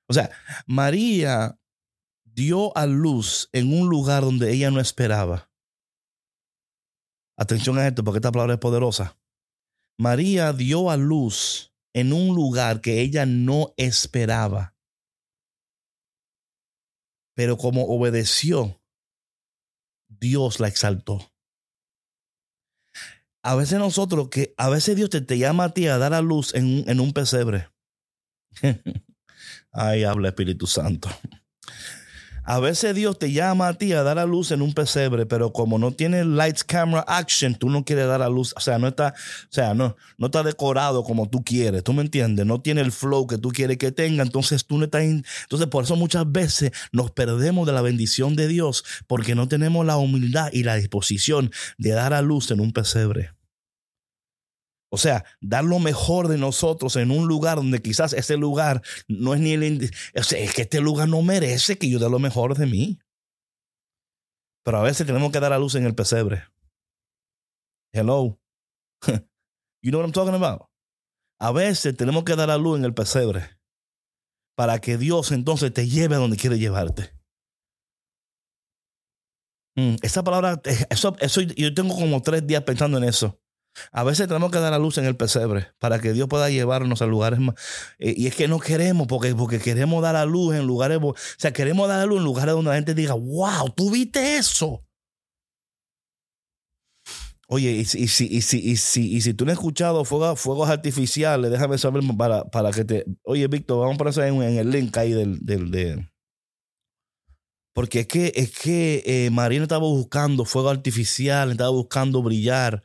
O 0.09 0.15
sea, 0.15 0.31
María 0.67 1.59
dio 2.25 2.77
a 2.77 2.87
luz 2.87 3.49
en 3.53 3.73
un 3.73 3.89
lugar 3.89 4.23
donde 4.23 4.53
ella 4.53 4.71
no 4.71 4.79
esperaba. 4.79 5.46
Atención 7.37 7.79
a 7.79 7.87
esto 7.87 8.03
porque 8.03 8.19
esta 8.19 8.33
palabra 8.33 8.55
es 8.55 8.61
poderosa. 8.61 9.19
María 9.99 10.53
dio 10.53 10.91
a 10.91 10.97
luz 10.97 11.75
en 11.95 12.13
un 12.13 12.35
lugar 12.35 12.81
que 12.81 13.01
ella 13.01 13.27
no 13.27 13.75
esperaba. 13.77 14.77
Pero 17.35 17.57
como 17.57 17.85
obedeció, 17.85 18.83
Dios 20.09 20.61
la 20.61 20.69
exaltó. 20.69 21.33
A 23.43 23.55
veces 23.55 23.79
nosotros, 23.79 24.29
que 24.29 24.55
a 24.57 24.69
veces 24.69 24.97
Dios 24.97 25.11
te, 25.11 25.21
te 25.21 25.39
llama 25.39 25.65
a 25.65 25.75
ti 25.75 25.87
a 25.87 25.99
dar 25.99 26.15
a 26.15 26.23
luz 26.23 26.55
en, 26.55 26.89
en 26.89 27.01
un 27.01 27.13
pesebre. 27.13 27.71
Ay, 29.73 30.05
habla 30.05 30.29
Espíritu 30.29 30.67
Santo. 30.67 31.09
A 32.49 32.61
veces 32.61 32.95
Dios 32.95 33.19
te 33.19 33.33
llama 33.33 33.67
a 33.67 33.75
ti 33.75 33.93
a 33.93 34.05
dar 34.05 34.21
a 34.21 34.25
luz 34.25 34.53
en 34.53 34.63
un 34.63 34.73
pesebre, 34.73 35.27
pero 35.27 35.53
como 35.53 35.81
no 35.81 35.91
tiene 35.91 36.25
lights, 36.25 36.63
camera, 36.63 37.05
action, 37.09 37.57
tú 37.57 37.71
no 37.71 37.85
quieres 37.85 38.07
dar 38.07 38.23
a 38.23 38.29
luz. 38.29 38.55
O 38.57 38.61
sea, 38.61 38.79
no 38.79 38.87
está, 38.87 39.15
o 39.17 39.53
sea, 39.53 39.75
no, 39.75 39.97
no 40.17 40.27
está 40.27 40.45
decorado 40.45 41.03
como 41.03 41.29
tú 41.29 41.43
quieres. 41.43 41.83
¿Tú 41.83 41.93
me 41.93 42.03
entiendes? 42.03 42.47
No 42.47 42.61
tiene 42.61 42.83
el 42.83 42.93
flow 42.93 43.27
que 43.27 43.37
tú 43.37 43.51
quieres 43.51 43.79
que 43.79 43.91
tenga. 43.91 44.23
Entonces 44.23 44.65
tú 44.65 44.79
no 44.79 44.85
estás. 44.85 45.03
entonces, 45.03 45.67
por 45.69 45.83
eso 45.83 45.97
muchas 45.97 46.31
veces 46.31 46.71
nos 46.93 47.11
perdemos 47.11 47.67
de 47.67 47.73
la 47.73 47.83
bendición 47.83 48.37
de 48.37 48.47
Dios 48.47 48.85
porque 49.09 49.35
no 49.35 49.49
tenemos 49.49 49.85
la 49.85 49.97
humildad 49.97 50.49
y 50.53 50.63
la 50.63 50.77
disposición 50.77 51.51
de 51.79 51.91
dar 51.91 52.15
a 52.15 52.23
luz 52.23 52.53
en 52.53 52.61
un 52.61 52.73
pesebre. 52.73 53.36
O 54.97 54.99
sea, 54.99 55.27
dar 55.43 55.63
lo 55.63 55.79
mejor 55.79 56.27
de 56.27 56.39
nosotros 56.39 56.97
en 56.97 57.11
un 57.11 57.29
lugar 57.29 57.57
donde 57.57 57.83
quizás 57.83 58.15
ese 58.15 58.39
lugar 58.39 58.81
no 59.09 59.35
es 59.35 59.41
ni 59.43 59.53
el... 59.53 59.91
Es 60.15 60.55
que 60.55 60.63
este 60.63 60.81
lugar 60.81 61.07
no 61.07 61.21
merece 61.21 61.77
que 61.77 61.91
yo 61.91 61.99
dé 61.99 62.09
lo 62.09 62.19
mejor 62.19 62.57
de 62.57 62.65
mí. 62.65 62.99
Pero 64.65 64.79
a 64.79 64.83
veces 64.83 65.07
tenemos 65.07 65.31
que 65.33 65.39
dar 65.39 65.53
a 65.53 65.59
luz 65.59 65.75
en 65.75 65.85
el 65.85 65.95
pesebre. 65.95 66.45
Hello. 67.93 68.41
You 69.83 69.91
know 69.91 70.01
what 70.01 70.07
I'm 70.07 70.13
talking 70.13 70.35
about? 70.35 70.71
A 71.39 71.53
veces 71.53 71.95
tenemos 71.95 72.25
que 72.25 72.35
dar 72.35 72.51
a 72.51 72.57
luz 72.57 72.79
en 72.79 72.87
el 72.87 72.95
pesebre 72.95 73.59
para 74.57 74.79
que 74.79 74.97
Dios 74.97 75.31
entonces 75.31 75.75
te 75.75 75.87
lleve 75.87 76.15
a 76.15 76.19
donde 76.19 76.39
quiere 76.39 76.59
llevarte. 76.59 77.13
Mm, 79.77 79.97
esa 80.01 80.25
palabra, 80.25 80.59
eh, 80.65 80.87
eso, 80.89 81.15
eso, 81.21 81.43
yo 81.43 81.75
tengo 81.75 81.95
como 81.95 82.23
tres 82.23 82.47
días 82.47 82.63
pensando 82.63 82.97
en 82.97 83.05
eso. 83.05 83.39
A 83.93 84.05
veces 84.05 84.29
tenemos 84.29 84.51
que 84.51 84.59
dar 84.59 84.73
la 84.73 84.79
luz 84.79 84.99
en 84.99 85.05
el 85.05 85.17
pesebre 85.17 85.69
para 85.79 85.99
que 85.99 86.13
Dios 86.13 86.29
pueda 86.29 86.51
llevarnos 86.51 87.03
a 87.03 87.07
lugares 87.07 87.41
más. 87.41 87.55
Eh, 87.99 88.15
y 88.17 88.27
es 88.27 88.35
que 88.35 88.49
no 88.49 88.59
queremos, 88.59 89.07
porque, 89.07 89.35
porque 89.35 89.59
queremos 89.59 90.03
dar 90.03 90.17
a 90.17 90.25
luz 90.25 90.55
en 90.55 90.67
lugares. 90.67 90.99
O 91.03 91.15
sea, 91.39 91.53
queremos 91.53 91.89
dar 91.89 92.01
a 92.01 92.07
luz 92.07 92.19
en 92.19 92.25
lugares 92.25 92.55
donde 92.55 92.71
la 92.71 92.77
gente 92.77 92.95
diga, 92.95 93.15
wow, 93.15 93.71
tú 93.75 93.91
viste 93.91 94.37
eso. 94.37 94.83
Oye, 97.49 97.71
y 97.71 97.85
si, 97.85 98.03
y 98.03 98.09
si, 98.09 98.27
y 98.27 98.43
si, 98.43 98.59
y 98.59 98.77
si, 98.77 99.15
y 99.17 99.21
si 99.21 99.35
tú 99.35 99.45
no 99.45 99.53
has 99.53 99.59
escuchado 99.59 100.05
fuegos, 100.05 100.41
fuegos 100.41 100.69
artificiales, 100.69 101.49
déjame 101.51 101.79
saber 101.79 102.03
para, 102.19 102.45
para 102.45 102.73
que 102.73 102.85
te. 102.85 103.05
Oye, 103.23 103.47
Víctor, 103.47 103.79
vamos 103.79 103.95
a 103.95 103.99
poner 103.99 104.43
en, 104.43 104.59
el 104.59 104.71
link 104.71 104.97
ahí 104.97 105.13
del, 105.13 105.39
del, 105.47 105.71
de, 105.71 106.09
porque 107.77 108.01
es 108.01 108.07
que, 108.07 108.33
es 108.35 108.53
que 108.53 109.03
eh, 109.05 109.61
estaba 109.61 109.87
buscando 109.87 110.47
fuego 110.47 110.71
artificial, 110.71 111.51
estaba 111.51 111.69
buscando 111.69 112.23
brillar. 112.23 112.83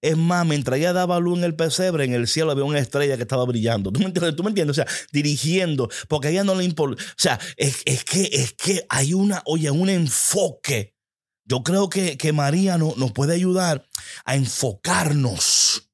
Es 0.00 0.16
más, 0.16 0.44
mientras 0.44 0.80
ella 0.80 0.92
daba 0.92 1.20
luz 1.20 1.38
en 1.38 1.44
el 1.44 1.54
pesebre, 1.54 2.02
en 2.06 2.12
el 2.12 2.26
cielo 2.26 2.50
había 2.50 2.64
una 2.64 2.80
estrella 2.80 3.16
que 3.16 3.22
estaba 3.22 3.44
brillando. 3.44 3.92
¿Tú 3.92 4.00
me 4.00 4.06
entiendes? 4.06 4.34
¿Tú 4.34 4.42
me 4.42 4.48
entiendes? 4.48 4.76
O 4.76 4.82
sea, 4.82 4.92
dirigiendo, 5.12 5.88
porque 6.08 6.26
a 6.26 6.30
ella 6.32 6.42
no 6.42 6.56
le 6.56 6.64
importa. 6.64 7.00
O 7.00 7.14
sea, 7.16 7.38
es, 7.56 7.84
que, 8.02 8.30
es 8.32 8.52
que 8.54 8.84
hay 8.88 9.14
una, 9.14 9.42
oye, 9.44 9.70
un 9.70 9.88
enfoque. 9.88 10.96
Yo 11.44 11.62
creo 11.62 11.88
que, 11.88 12.18
que 12.18 12.32
María 12.32 12.78
no, 12.78 12.94
nos 12.96 13.12
puede 13.12 13.34
ayudar 13.34 13.86
a 14.24 14.34
enfocarnos. 14.34 15.88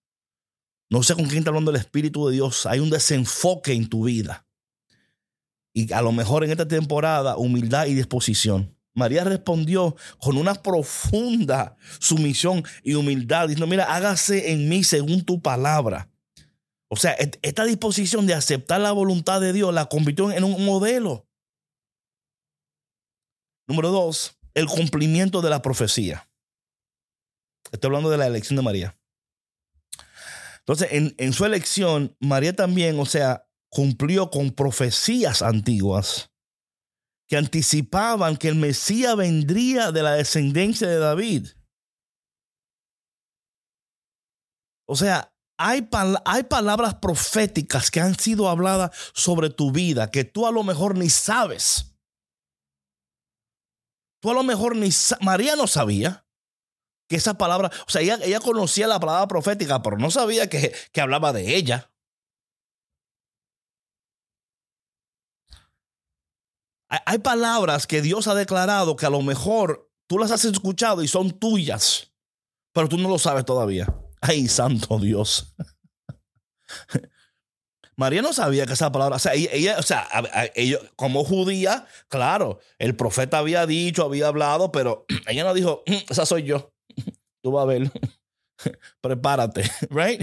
No 0.89 1.03
sé 1.03 1.15
con 1.15 1.27
quién 1.27 1.41
está 1.41 1.51
hablando 1.51 1.71
el 1.71 1.77
Espíritu 1.77 2.27
de 2.27 2.37
Dios. 2.37 2.65
Hay 2.65 2.81
un 2.81 2.89
desenfoque 2.89 3.75
en 3.75 3.91
tu 3.91 4.05
vida 4.05 4.48
y 5.79 5.93
a 5.93 6.03
lo 6.03 6.11
mejor 6.11 6.43
en 6.43 6.51
esta 6.51 6.67
temporada 6.67 7.37
humildad 7.37 7.87
y 7.87 7.95
disposición. 7.95 8.77
María 8.95 9.23
respondió 9.23 9.95
con 10.19 10.37
una 10.37 10.55
profunda 10.57 11.77
sumisión 12.01 12.65
y 12.83 12.95
humildad, 12.95 13.47
diciendo, 13.47 13.69
mira, 13.69 13.85
hágase 13.85 14.51
en 14.51 14.69
mí 14.69 14.83
según 14.83 15.25
tu 15.25 15.41
palabra. 15.41 16.11
O 16.89 16.97
sea, 16.97 17.13
esta 17.43 17.65
disposición 17.65 18.27
de 18.27 18.35
aceptar 18.35 18.81
la 18.81 18.91
voluntad 18.91 19.41
de 19.41 19.53
Dios 19.53 19.73
la 19.73 19.85
convirtió 19.85 20.33
en 20.33 20.43
un 20.43 20.65
modelo. 20.65 21.29
Número 23.69 23.91
dos, 23.91 24.37
el 24.55 24.67
cumplimiento 24.67 25.43
de 25.43 25.51
la 25.51 25.63
profecía. 25.63 26.29
Estoy 27.71 27.89
hablando 27.89 28.11
de 28.11 28.19
la 28.19 28.27
elección 28.27 28.57
de 28.57 28.63
María. 28.63 28.99
Entonces, 30.59 30.89
en, 30.91 31.15
en 31.19 31.33
su 31.33 31.45
elección, 31.45 32.17
María 32.19 32.57
también, 32.57 32.99
o 32.99 33.07
sea, 33.07 33.48
cumplió 33.71 34.31
con 34.31 34.51
profecías 34.51 35.43
antiguas 35.43 36.31
que 37.29 37.37
anticipaban 37.37 38.37
que 38.37 38.49
el 38.49 38.55
Mesías 38.55 39.15
vendría 39.15 39.93
de 39.93 40.03
la 40.03 40.13
descendencia 40.13 40.89
de 40.89 40.99
David. 40.99 41.49
O 44.87 44.97
sea, 44.97 45.35
hay, 45.59 45.87
hay, 46.25 46.45
palabras 46.45 46.95
proféticas 46.95 47.91
que 47.91 48.01
han 48.01 48.19
sido 48.19 48.49
habladas 48.49 48.97
sobre 49.13 49.51
tu 49.51 49.71
vida 49.71 50.11
que 50.11 50.25
tú 50.25 50.47
a 50.47 50.53
lo 50.53 50.63
mejor 50.63 50.97
ni 50.97 51.11
sabes. 51.11 51.95
Tú 54.23 54.31
a 54.31 54.35
lo 54.35 54.43
mejor 54.43 54.77
ni 54.77 54.89
María 55.21 55.57
no 55.57 55.67
sabía 55.67 56.27
que 57.09 57.17
esa 57.17 57.35
palabra, 57.35 57.71
o 57.87 57.91
sea, 57.91 58.01
ella, 58.01 58.19
ella 58.23 58.41
conocía 58.41 58.87
la 58.87 59.01
palabra 59.01 59.29
profética, 59.29 59.83
pero 59.83 59.99
no 59.99 60.11
sabía 60.11 60.49
que, 60.49 60.75
que 60.93 61.01
hablaba 61.01 61.33
de 61.33 61.57
ella. 61.57 61.93
Hay 66.89 67.19
palabras 67.19 67.87
que 67.87 68.01
Dios 68.01 68.29
ha 68.29 68.35
declarado 68.35 68.97
que 68.97 69.07
a 69.07 69.11
lo 69.11 69.21
mejor 69.23 69.91
tú 70.07 70.19
las 70.19 70.31
has 70.31 70.45
escuchado 70.45 71.03
y 71.03 71.09
son 71.09 71.33
tuyas, 71.39 72.13
pero 72.73 72.89
tú 72.89 72.97
no 72.97 73.09
lo 73.09 73.19
sabes 73.19 73.45
todavía. 73.45 73.95
Ay, 74.21 74.49
santo 74.49 74.99
Dios. 74.99 75.55
María 77.97 78.23
no 78.23 78.33
sabía 78.33 78.65
que 78.65 78.75
esa 78.75 78.93
palabra, 78.93 79.17
o 79.17 79.19
sea, 79.19 79.35
ella, 79.35 79.77
o 79.77 79.83
sea, 79.83 80.09
como 80.95 81.25
judía, 81.25 81.85
claro, 82.07 82.61
el 82.79 82.95
profeta 82.95 83.39
había 83.39 83.67
dicho, 83.67 84.05
había 84.05 84.29
hablado, 84.29 84.71
pero 84.71 85.05
ella 85.27 85.43
no 85.43 85.53
dijo, 85.53 85.83
mm, 85.87 86.11
esa 86.11 86.25
soy 86.25 86.45
yo. 86.45 86.73
Tú 87.43 87.51
vas 87.51 87.65
a 87.65 87.67
ver. 87.67 87.91
prepárate, 89.01 89.71
right? 89.91 90.23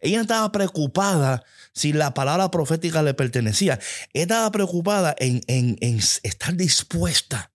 Ella 0.00 0.20
estaba 0.22 0.50
preocupada 0.52 1.44
si 1.72 1.92
la 1.92 2.14
palabra 2.14 2.50
profética 2.50 3.02
le 3.02 3.14
pertenecía. 3.14 3.78
Ella 4.12 4.22
estaba 4.22 4.50
preocupada 4.52 5.14
en, 5.18 5.40
en, 5.46 5.76
en 5.80 5.98
estar 5.98 6.54
dispuesta 6.54 7.52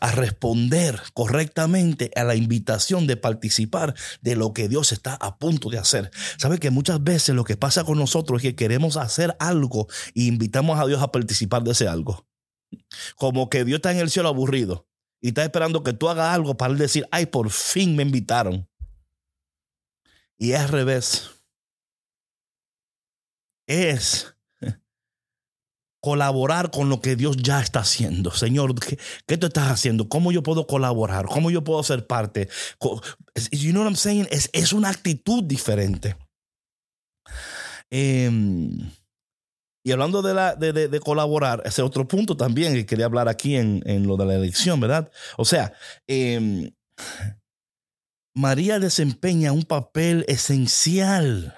a 0.00 0.10
responder 0.10 1.00
correctamente 1.14 2.10
a 2.16 2.24
la 2.24 2.34
invitación 2.34 3.06
de 3.06 3.16
participar 3.16 3.94
de 4.20 4.36
lo 4.36 4.52
que 4.52 4.68
Dios 4.68 4.92
está 4.92 5.14
a 5.14 5.38
punto 5.38 5.70
de 5.70 5.78
hacer. 5.78 6.10
¿Sabe 6.36 6.58
que 6.58 6.70
muchas 6.70 7.02
veces 7.02 7.34
lo 7.34 7.44
que 7.44 7.56
pasa 7.56 7.84
con 7.84 7.98
nosotros 7.98 8.38
es 8.38 8.42
que 8.42 8.56
queremos 8.56 8.96
hacer 8.96 9.36
algo 9.38 9.86
e 10.14 10.24
invitamos 10.24 10.80
a 10.80 10.86
Dios 10.86 11.00
a 11.00 11.12
participar 11.12 11.62
de 11.62 11.72
ese 11.72 11.88
algo? 11.88 12.26
Como 13.16 13.48
que 13.48 13.64
Dios 13.64 13.76
está 13.76 13.92
en 13.92 13.98
el 13.98 14.10
cielo 14.10 14.28
aburrido 14.28 14.88
y 15.20 15.28
está 15.28 15.44
esperando 15.44 15.82
que 15.82 15.92
tú 15.92 16.08
hagas 16.08 16.34
algo 16.34 16.56
para 16.56 16.72
él 16.72 16.78
decir, 16.78 17.06
ay, 17.10 17.26
por 17.26 17.50
fin 17.50 17.96
me 17.96 18.02
invitaron. 18.02 18.68
Y 20.38 20.52
es 20.52 20.60
al 20.60 20.68
revés. 20.68 21.30
Es 23.66 24.34
colaborar 26.04 26.70
con 26.70 26.90
lo 26.90 27.00
que 27.00 27.16
Dios 27.16 27.38
ya 27.38 27.62
está 27.62 27.80
haciendo. 27.80 28.30
Señor, 28.30 28.74
¿qué, 29.26 29.38
tú 29.38 29.46
estás 29.46 29.70
haciendo? 29.70 30.06
¿Cómo 30.06 30.32
yo 30.32 30.42
puedo 30.42 30.66
colaborar? 30.66 31.24
¿Cómo 31.24 31.50
yo 31.50 31.64
puedo 31.64 31.82
ser 31.82 32.06
parte? 32.06 32.50
You 33.50 33.70
know 33.70 33.82
what 33.82 33.88
I'm 33.88 33.96
saying? 33.96 34.28
Es, 34.30 34.50
es 34.52 34.74
una 34.74 34.90
actitud 34.90 35.42
diferente. 35.42 36.14
Em, 37.88 38.90
y 39.82 39.92
hablando 39.92 40.20
de, 40.20 40.34
la, 40.34 40.54
de, 40.54 40.74
de, 40.74 41.00
colaborar, 41.00 41.62
ese 41.64 41.80
otro 41.80 42.06
punto 42.06 42.36
también 42.36 42.74
que 42.74 42.84
quería 42.84 43.06
hablar 43.06 43.30
aquí 43.30 43.56
en, 43.56 43.82
en 43.86 44.06
lo 44.06 44.18
de 44.18 44.26
la 44.26 44.34
elección, 44.34 44.80
¿verdad? 44.80 45.10
O 45.38 45.46
sea, 45.46 45.72
eh, 46.06 46.70
María 48.34 48.80
desempeña 48.80 49.52
un 49.52 49.62
papel 49.62 50.24
esencial. 50.28 51.54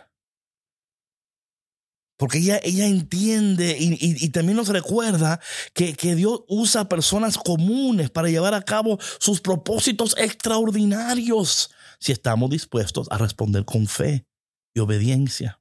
Porque 2.19 2.39
ella, 2.39 2.59
ella 2.63 2.87
entiende 2.87 3.77
y, 3.79 4.29
también 4.31 4.57
nos 4.57 4.69
recuerda 4.69 5.39
que, 5.75 5.95
que 5.95 6.15
Dios 6.15 6.45
usa 6.49 6.89
personas 6.89 7.37
comunes 7.37 8.11
para 8.11 8.29
llevar 8.29 8.55
a 8.55 8.63
cabo 8.63 8.99
sus 9.19 9.43
propósitos 9.43 10.15
extraordinarios 10.17 11.71
si 11.99 12.13
estamos 12.13 12.49
dispuestos 12.51 13.07
a 13.11 13.19
responder 13.19 13.67
con 13.67 13.87
fe 13.87 14.27
y 14.75 14.81
obediencia. 14.81 15.61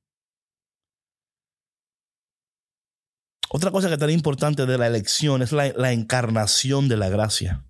Otra 3.50 3.72
cosa 3.72 3.90
que 3.90 3.98
tan 3.98 4.10
importante 4.10 4.66
de 4.66 4.78
la 4.78 4.88
elección 4.88 5.42
es 5.42 5.52
la, 5.52 5.72
la 5.74 5.92
encarnación 5.92 6.88
de 6.88 6.98
la 6.98 7.10
gracia. 7.10 7.66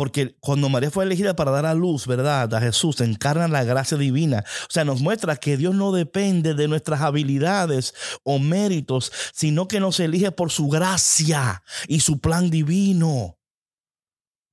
Porque 0.00 0.34
cuando 0.40 0.70
María 0.70 0.90
fue 0.90 1.04
elegida 1.04 1.36
para 1.36 1.50
dar 1.50 1.66
a 1.66 1.74
luz, 1.74 2.06
¿verdad? 2.06 2.54
A 2.54 2.60
Jesús, 2.62 3.02
encarna 3.02 3.48
la 3.48 3.64
gracia 3.64 3.98
divina. 3.98 4.42
O 4.62 4.72
sea, 4.72 4.82
nos 4.82 5.02
muestra 5.02 5.36
que 5.36 5.58
Dios 5.58 5.74
no 5.74 5.92
depende 5.92 6.54
de 6.54 6.68
nuestras 6.68 7.02
habilidades 7.02 7.92
o 8.24 8.38
méritos, 8.38 9.12
sino 9.34 9.68
que 9.68 9.78
nos 9.78 10.00
elige 10.00 10.32
por 10.32 10.50
su 10.50 10.70
gracia 10.70 11.62
y 11.86 12.00
su 12.00 12.18
plan 12.18 12.48
divino. 12.48 13.38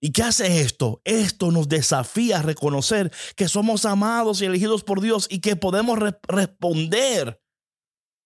¿Y 0.01 0.11
qué 0.11 0.23
hace 0.23 0.59
esto? 0.59 1.01
Esto 1.05 1.49
nos 1.51 1.69
desafía 1.69 2.39
a 2.39 2.43
reconocer 2.43 3.09
que 3.37 3.47
somos 3.47 3.85
amados 3.85 4.41
y 4.41 4.45
elegidos 4.47 4.83
por 4.83 4.99
Dios 4.99 5.27
y 5.29 5.39
que 5.39 5.55
podemos 5.55 5.97
responder 6.27 7.41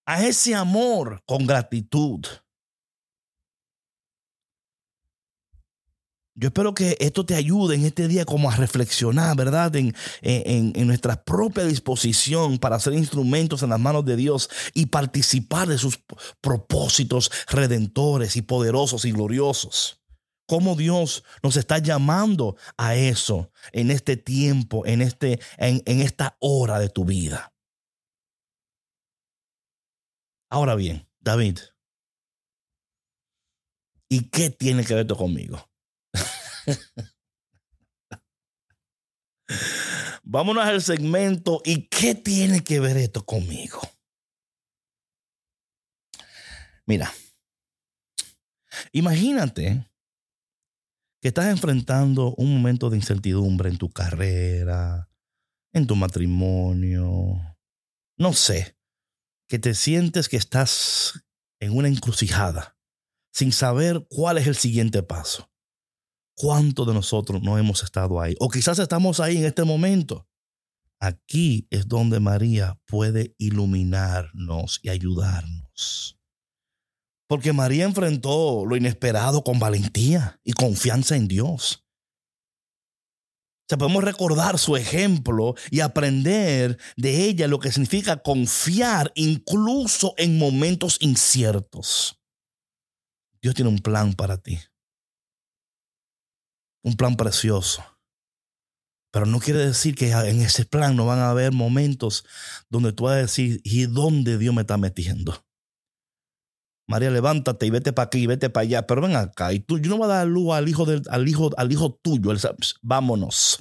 a 0.08 0.26
ese 0.26 0.56
amor 0.56 1.22
con 1.28 1.46
gratitud. 1.46 2.26
Yo 6.34 6.48
espero 6.48 6.74
que 6.74 6.96
esto 7.02 7.26
te 7.26 7.36
ayude 7.36 7.76
en 7.76 7.84
este 7.84 8.08
día 8.08 8.24
como 8.24 8.50
a 8.50 8.56
reflexionar, 8.56 9.36
¿verdad? 9.36 9.76
En, 9.76 9.94
en, 10.22 10.72
en, 10.76 10.88
nuestra 10.88 11.22
propia 11.24 11.66
disposición 11.66 12.58
para 12.58 12.80
ser 12.80 12.94
instrumentos 12.94 13.64
en 13.64 13.70
las 13.70 13.80
manos 13.80 14.06
de 14.06 14.16
Dios 14.16 14.50
y 14.74 14.86
participar 14.86 15.68
de 15.68 15.78
sus 15.78 16.00
propósitos 16.40 17.32
redentores 17.50 18.38
y 18.38 18.42
poderosos 18.42 19.04
y 19.04 19.12
gloriosos. 19.12 20.00
Cómo 20.48 20.76
Dios 20.76 21.24
nos 21.44 21.58
está 21.58 21.80
llamando 21.80 22.56
a 22.78 22.96
eso 22.96 23.52
en 23.74 23.92
este 23.92 24.16
tiempo, 24.16 24.86
en, 24.86 25.02
este, 25.02 25.40
en, 25.58 25.84
en 25.86 26.02
esta 26.02 26.38
hora 26.40 26.80
de 26.80 26.88
tu 26.88 27.04
vida. 27.04 27.54
Ahora 30.50 30.76
bien, 30.76 31.08
David, 31.20 31.60
¿y 34.10 34.30
qué 34.30 34.50
tiene 34.50 34.86
que 34.86 34.94
ver 34.94 35.02
esto 35.02 35.16
conmigo? 35.16 35.71
Vámonos 40.24 40.64
al 40.64 40.82
segmento. 40.82 41.62
¿Y 41.66 41.88
qué 41.88 42.16
tiene 42.16 42.64
que 42.64 42.80
ver 42.80 42.98
esto 42.98 43.26
conmigo? 43.26 43.82
Mira, 46.86 47.14
imagínate 48.92 49.88
que 51.22 51.28
estás 51.28 51.46
enfrentando 51.46 52.34
un 52.36 52.54
momento 52.54 52.90
de 52.90 52.98
incertidumbre 52.98 53.70
en 53.70 53.78
tu 53.78 53.92
carrera, 53.92 55.10
en 55.74 55.86
tu 55.86 55.96
matrimonio, 55.96 57.52
no 58.18 58.34
sé, 58.34 58.78
que 59.48 59.60
te 59.60 59.74
sientes 59.74 60.30
que 60.30 60.38
estás 60.38 61.24
en 61.60 61.76
una 61.76 61.88
encrucijada 61.88 62.78
sin 63.34 63.52
saber 63.52 64.06
cuál 64.10 64.38
es 64.38 64.48
el 64.48 64.56
siguiente 64.56 65.04
paso. 65.04 65.51
¿Cuántos 66.36 66.88
de 66.88 66.94
nosotros 66.94 67.42
no 67.42 67.58
hemos 67.58 67.84
estado 67.84 68.20
ahí? 68.20 68.36
O 68.40 68.50
quizás 68.50 68.80
estamos 68.80 69.20
ahí 69.20 69.38
en 69.38 69.46
este 69.46 69.64
momento. 69.64 70.28
Aquí 71.00 71.68
es 71.72 71.88
donde 71.88 72.20
María 72.20 72.80
puede 72.86 73.36
iluminarnos 73.38 74.80
y 74.84 74.90
ayudarnos. 74.90 76.18
Porque 77.28 77.54
María 77.54 77.86
enfrentó 77.86 78.66
lo 78.66 78.76
inesperado 78.76 79.44
con 79.44 79.58
valentía 79.58 80.40
y 80.44 80.54
confianza 80.54 81.16
en 81.16 81.28
Dios. 81.28 81.86
O 83.72 83.78
podemos 83.78 84.04
recordar 84.04 84.60
su 84.60 84.76
ejemplo 84.76 85.56
y 85.70 85.80
aprender 85.80 86.78
de 86.98 87.26
ella 87.26 87.48
lo 87.48 87.60
que 87.60 87.72
significa 87.72 88.22
confiar 88.22 89.12
incluso 89.16 90.14
en 90.18 90.38
momentos 90.38 90.98
inciertos. 91.00 92.20
Dios 93.42 93.56
tiene 93.56 93.70
un 93.70 93.80
plan 93.80 94.14
para 94.14 94.38
ti 94.38 94.60
un 96.84 96.96
plan 96.96 97.16
precioso. 97.16 97.84
Pero 99.12 99.26
no 99.26 99.40
quiere 99.40 99.60
decir 99.60 99.96
que 99.96 100.12
en 100.12 100.42
ese 100.42 100.66
plan 100.66 100.96
no 100.96 101.06
van 101.06 101.20
a 101.20 101.30
haber 101.30 101.52
momentos 101.52 102.26
donde 102.70 102.94
tú 102.94 103.04
vas 103.06 103.14
a 103.14 103.22
decir, 103.22 103.60
¿y 103.64 103.86
dónde 103.86 104.38
Dios 104.38 104.56
me 104.56 104.62
está 104.62 104.78
metiendo? 104.78 105.46
María, 106.88 107.10
levántate 107.10 107.66
y 107.66 107.70
vete 107.70 107.94
para 107.94 108.08
aquí 108.08 108.20
y 108.20 108.28
vete 108.28 108.50
para 108.50 108.64
allá, 108.64 108.88
pero 108.88 109.02
ven 109.02 109.16
acá. 109.16 109.54
Y 109.54 109.60
tú, 109.60 109.80
yo 109.80 109.90
no 109.90 109.98
voy 109.98 110.06
a 110.06 110.16
dar 110.16 110.28
luz 110.28 110.54
al 110.54 110.68
hijo, 110.68 110.86
del, 110.86 111.04
al 111.10 111.28
hijo, 111.28 111.50
al 111.58 111.72
hijo 111.72 112.00
tuyo. 112.02 112.34
vámonos. 112.82 113.60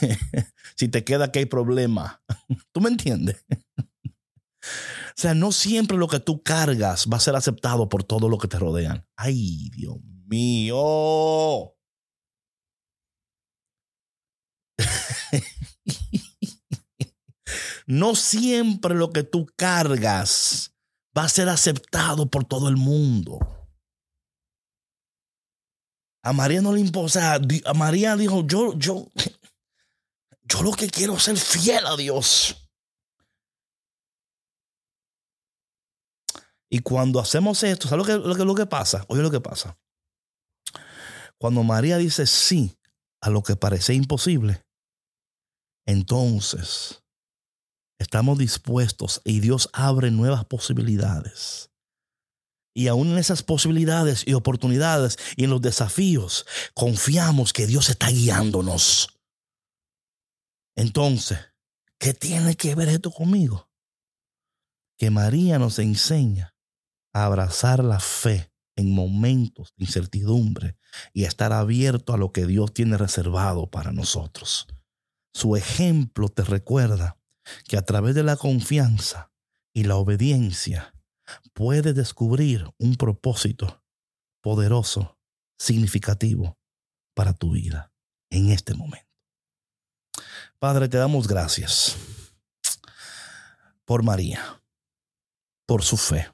si 0.76 0.88
te 0.88 1.04
queda 1.04 1.30
que 1.30 1.40
hay 1.40 1.46
problema. 1.46 2.22
¿Tú 2.72 2.80
me 2.80 2.88
entiendes? 2.88 3.44
o 3.48 5.14
sea, 5.14 5.34
no 5.34 5.52
siempre 5.52 5.96
lo 5.96 6.08
que 6.08 6.20
tú 6.20 6.42
cargas 6.42 7.06
va 7.12 7.18
a 7.18 7.20
ser 7.20 7.36
aceptado 7.36 7.88
por 7.88 8.02
todo 8.02 8.28
lo 8.28 8.38
que 8.38 8.48
te 8.48 8.58
rodean. 8.58 9.06
Ay, 9.16 9.70
Dios 9.70 9.96
mío. 10.26 11.75
No 17.86 18.14
siempre 18.14 18.94
lo 18.94 19.10
que 19.12 19.22
tú 19.22 19.46
cargas 19.56 20.74
va 21.16 21.24
a 21.24 21.28
ser 21.28 21.48
aceptado 21.48 22.26
por 22.26 22.44
todo 22.44 22.68
el 22.68 22.76
mundo. 22.76 23.38
A 26.22 26.32
María 26.32 26.60
no 26.60 26.72
le 26.72 26.80
importa, 26.80 27.36
a 27.36 27.74
María 27.74 28.16
dijo, 28.16 28.44
yo, 28.46 28.76
yo, 28.76 29.06
yo 30.42 30.62
lo 30.62 30.72
que 30.72 30.90
quiero 30.90 31.16
es 31.16 31.22
ser 31.22 31.38
fiel 31.38 31.86
a 31.86 31.96
Dios. 31.96 32.68
Y 36.68 36.80
cuando 36.80 37.20
hacemos 37.20 37.62
esto, 37.62 37.88
¿sabes 37.88 38.04
lo 38.06 38.12
que, 38.22 38.28
lo 38.28 38.34
que, 38.34 38.44
lo 38.44 38.54
que 38.56 38.66
pasa? 38.66 39.04
Oye 39.08 39.22
lo 39.22 39.30
que 39.30 39.40
pasa. 39.40 39.78
Cuando 41.38 41.62
María 41.62 41.96
dice 41.96 42.26
sí 42.26 42.76
a 43.20 43.30
lo 43.30 43.42
que 43.44 43.54
parece 43.54 43.94
imposible, 43.94 44.66
entonces 45.86 47.05
estamos 47.98 48.38
dispuestos 48.38 49.20
y 49.24 49.40
Dios 49.40 49.68
abre 49.72 50.10
nuevas 50.10 50.44
posibilidades. 50.44 51.70
Y 52.74 52.88
aún 52.88 53.12
en 53.12 53.18
esas 53.18 53.42
posibilidades 53.42 54.22
y 54.26 54.34
oportunidades 54.34 55.18
y 55.36 55.44
en 55.44 55.50
los 55.50 55.62
desafíos, 55.62 56.44
confiamos 56.74 57.54
que 57.54 57.66
Dios 57.66 57.88
está 57.88 58.10
guiándonos. 58.10 59.18
Entonces, 60.76 61.38
¿qué 61.98 62.12
tiene 62.12 62.54
que 62.54 62.74
ver 62.74 62.88
esto 62.88 63.10
conmigo? 63.10 63.70
Que 64.98 65.10
María 65.10 65.58
nos 65.58 65.78
enseña 65.78 66.54
a 67.14 67.24
abrazar 67.24 67.82
la 67.82 67.98
fe 67.98 68.52
en 68.76 68.94
momentos 68.94 69.72
de 69.76 69.86
incertidumbre 69.86 70.76
y 71.14 71.24
a 71.24 71.28
estar 71.28 71.54
abierto 71.54 72.12
a 72.12 72.18
lo 72.18 72.30
que 72.30 72.46
Dios 72.46 72.74
tiene 72.74 72.98
reservado 72.98 73.70
para 73.70 73.90
nosotros. 73.90 74.66
Su 75.32 75.56
ejemplo 75.56 76.28
te 76.28 76.44
recuerda 76.44 77.18
que 77.66 77.76
a 77.76 77.82
través 77.82 78.14
de 78.14 78.22
la 78.22 78.36
confianza 78.36 79.30
y 79.72 79.84
la 79.84 79.96
obediencia 79.96 80.94
puedes 81.52 81.94
descubrir 81.94 82.68
un 82.78 82.96
propósito 82.96 83.82
poderoso, 84.40 85.18
significativo 85.58 86.58
para 87.14 87.32
tu 87.32 87.52
vida 87.52 87.92
en 88.30 88.50
este 88.50 88.74
momento. 88.74 89.06
Padre, 90.58 90.88
te 90.88 90.98
damos 90.98 91.26
gracias 91.26 91.96
por 93.84 94.02
María, 94.02 94.62
por 95.66 95.82
su 95.82 95.96
fe, 95.96 96.32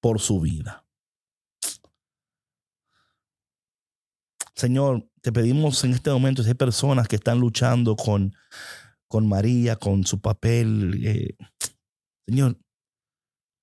por 0.00 0.20
su 0.20 0.40
vida. 0.40 0.84
Señor, 4.54 5.08
te 5.20 5.32
pedimos 5.32 5.82
en 5.84 5.94
este 5.94 6.10
momento, 6.10 6.42
si 6.42 6.50
hay 6.50 6.54
personas 6.54 7.08
que 7.08 7.16
están 7.16 7.40
luchando 7.40 7.96
con, 7.96 8.34
con 9.14 9.28
María, 9.28 9.76
con 9.76 10.04
su 10.04 10.20
papel, 10.20 11.00
eh, 11.06 11.36
Señor, 12.26 12.58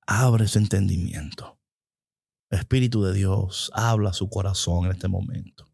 abre 0.08 0.48
su 0.48 0.60
entendimiento. 0.60 1.60
Espíritu 2.50 3.04
de 3.04 3.14
Dios, 3.14 3.70
habla 3.74 4.14
su 4.14 4.30
corazón 4.30 4.86
en 4.86 4.92
este 4.92 5.10
momento. 5.10 5.70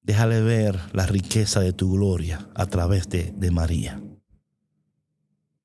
Déjale 0.00 0.42
ver 0.42 0.78
la 0.92 1.06
riqueza 1.06 1.58
de 1.58 1.72
tu 1.72 1.94
gloria 1.94 2.48
a 2.54 2.66
través 2.66 3.08
de, 3.08 3.32
de 3.32 3.50
María. 3.50 4.00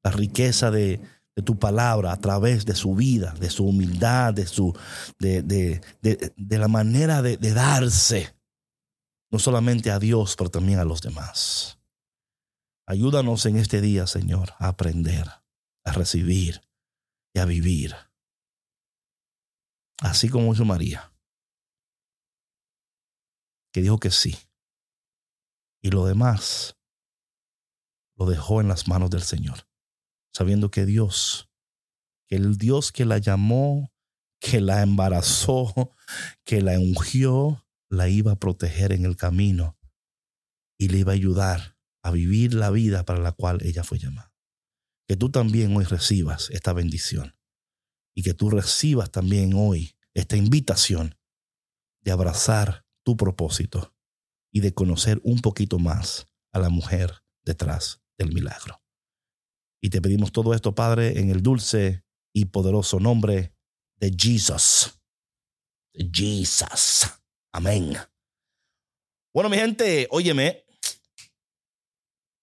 La 0.01 0.09
riqueza 0.09 0.71
de, 0.71 0.99
tu 1.45 1.59
palabra 1.59 2.13
a 2.13 2.17
través 2.17 2.65
de 2.65 2.73
su 2.73 2.95
vida, 2.95 3.35
de 3.39 3.51
su 3.51 3.67
humildad, 3.67 4.33
de, 4.33 4.47
su, 4.47 4.75
de, 5.19 5.43
de 6.01 6.57
la 6.57 6.67
manera 6.67 7.21
de, 7.21 7.37
darse, 7.37 8.33
no 9.29 9.39
solamente 9.39 9.91
a 9.91 9.99
Dios, 9.99 10.35
pero 10.37 10.49
también 10.49 10.79
a 10.79 10.85
los 10.85 11.01
demás. 11.01 11.79
Ayúdanos 12.85 13.45
en 13.45 13.57
este 13.57 13.81
día, 13.81 14.07
Señor, 14.07 14.53
a 14.57 14.67
aprender, 14.69 15.27
a 15.83 15.91
recibir 15.91 16.61
y 17.33 17.39
a 17.39 17.45
vivir. 17.45 17.95
Así 20.01 20.29
como 20.29 20.53
hizo 20.53 20.65
María, 20.65 21.13
que 23.71 23.81
dijo 23.81 23.99
que 23.99 24.11
sí. 24.11 24.37
Y 25.81 25.91
lo 25.91 26.05
demás 26.05 26.77
lo 28.15 28.25
dejó 28.25 28.61
en 28.61 28.67
las 28.67 28.87
manos 28.87 29.09
del 29.09 29.21
Señor 29.23 29.69
sabiendo 30.33 30.71
que 30.71 30.85
Dios, 30.85 31.49
que 32.27 32.35
el 32.35 32.57
Dios 32.57 32.91
que 32.91 33.05
la 33.05 33.17
llamó, 33.17 33.91
que 34.39 34.61
la 34.61 34.81
embarazó, 34.81 35.93
que 36.45 36.61
la 36.61 36.79
ungió, 36.79 37.65
la 37.89 38.07
iba 38.07 38.33
a 38.33 38.39
proteger 38.39 38.91
en 38.91 39.05
el 39.05 39.15
camino 39.15 39.77
y 40.77 40.89
le 40.89 40.99
iba 40.99 41.11
a 41.11 41.15
ayudar 41.15 41.77
a 42.03 42.11
vivir 42.11 42.53
la 42.53 42.69
vida 42.69 43.03
para 43.03 43.19
la 43.19 43.31
cual 43.31 43.59
ella 43.63 43.83
fue 43.83 43.99
llamada. 43.99 44.33
Que 45.07 45.17
tú 45.17 45.29
también 45.29 45.75
hoy 45.75 45.85
recibas 45.85 46.49
esta 46.51 46.71
bendición 46.73 47.35
y 48.15 48.23
que 48.23 48.33
tú 48.33 48.49
recibas 48.49 49.11
también 49.11 49.53
hoy 49.55 49.95
esta 50.13 50.37
invitación 50.37 51.15
de 52.01 52.11
abrazar 52.11 52.85
tu 53.03 53.17
propósito 53.17 53.95
y 54.51 54.61
de 54.61 54.73
conocer 54.73 55.19
un 55.23 55.39
poquito 55.39 55.79
más 55.79 56.27
a 56.51 56.59
la 56.59 56.69
mujer 56.69 57.23
detrás 57.43 58.01
del 58.17 58.33
milagro. 58.33 58.81
Y 59.81 59.89
te 59.89 60.01
pedimos 60.01 60.31
todo 60.31 60.53
esto, 60.53 60.75
Padre, 60.75 61.19
en 61.19 61.29
el 61.29 61.41
dulce 61.41 62.03
y 62.33 62.45
poderoso 62.45 62.99
nombre 62.99 63.55
de 63.95 64.15
Jesus. 64.17 64.99
Jesus. 65.93 67.07
Amén. 67.51 67.97
Bueno, 69.33 69.49
mi 69.49 69.57
gente, 69.57 70.07
óyeme, 70.11 70.65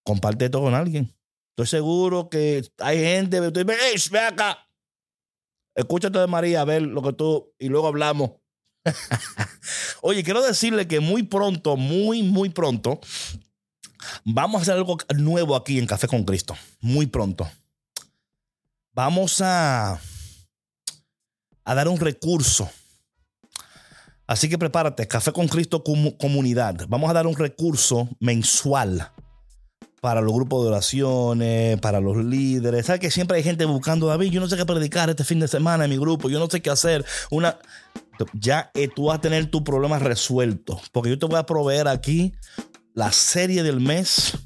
comparte 0.05 0.47
esto 0.47 0.61
con 0.61 0.75
alguien. 0.75 1.13
Estoy 1.51 1.67
seguro 1.67 2.29
que 2.29 2.69
hay 2.79 2.99
gente, 2.99 3.39
tú 3.51 3.65
dices, 3.65 3.83
"Ey, 3.83 4.11
ve 4.11 4.21
acá. 4.21 4.69
Escúchate 5.75 6.19
de 6.19 6.27
María, 6.27 6.63
a 6.63 6.65
ver 6.65 6.83
lo 6.83 7.03
que 7.03 7.13
tú, 7.13 7.53
y 7.59 7.69
luego 7.69 7.89
hablamos. 7.89 8.33
Oye, 10.03 10.23
quiero 10.23 10.43
decirle 10.43 10.87
que 10.89 11.01
muy 11.01 11.23
pronto, 11.23 11.77
muy, 11.77 12.23
muy 12.23 12.49
pronto, 12.51 13.01
vamos 14.25 14.61
a 14.61 14.63
hacer 14.63 14.75
algo 14.75 14.97
nuevo 15.17 15.57
aquí 15.57 15.79
en 15.79 15.87
Café 15.87 16.09
con 16.09 16.25
Cristo. 16.25 16.57
Muy 16.81 17.07
pronto. 17.07 17.51
Vamos 18.93 19.41
a, 19.43 20.01
a 21.65 21.75
dar 21.75 21.89
un 21.89 21.99
recurso. 21.99 22.71
Así 24.27 24.49
que 24.49 24.59
prepárate, 24.59 25.07
Café 25.07 25.33
con 25.33 25.47
Cristo 25.49 25.85
Comu- 25.85 26.17
Comunidad. 26.19 26.87
Vamos 26.89 27.09
a 27.11 27.13
dar 27.13 27.27
un 27.27 27.37
recurso 27.37 28.09
mensual 28.19 29.13
para 30.01 30.21
los 30.21 30.33
grupos 30.35 30.63
de 30.63 30.69
oraciones, 30.69 31.81
para 31.81 32.01
los 32.01 32.17
líderes. 32.17 32.87
¿Sabes 32.87 33.01
que 33.01 33.11
siempre 33.11 33.37
hay 33.37 33.43
gente 33.43 33.65
buscando, 33.65 34.07
David? 34.07 34.31
Yo 34.31 34.41
no 34.41 34.49
sé 34.49 34.57
qué 34.57 34.67
predicar 34.67 35.09
este 35.11 35.25
fin 35.25 35.41
de 35.41 35.49
semana 35.49 35.85
en 35.85 35.91
mi 35.91 35.97
grupo, 35.97 36.29
yo 36.29 36.39
no 36.39 36.49
sé 36.49 36.61
qué 36.61 36.71
hacer. 36.71 37.05
Una, 37.31 37.59
ya 38.35 38.71
eh, 38.75 38.89
tú 38.89 39.07
vas 39.07 39.19
a 39.19 39.21
tener 39.21 39.51
tu 39.51 39.63
problema 39.65 39.99
resuelto, 39.99 40.81
porque 40.93 41.11
yo 41.11 41.19
te 41.19 41.27
voy 41.27 41.39
a 41.39 41.47
proveer 41.47 41.89
aquí 41.89 42.35
la 42.95 43.13
serie 43.13 43.63
del 43.63 43.81
mes, 43.81 44.39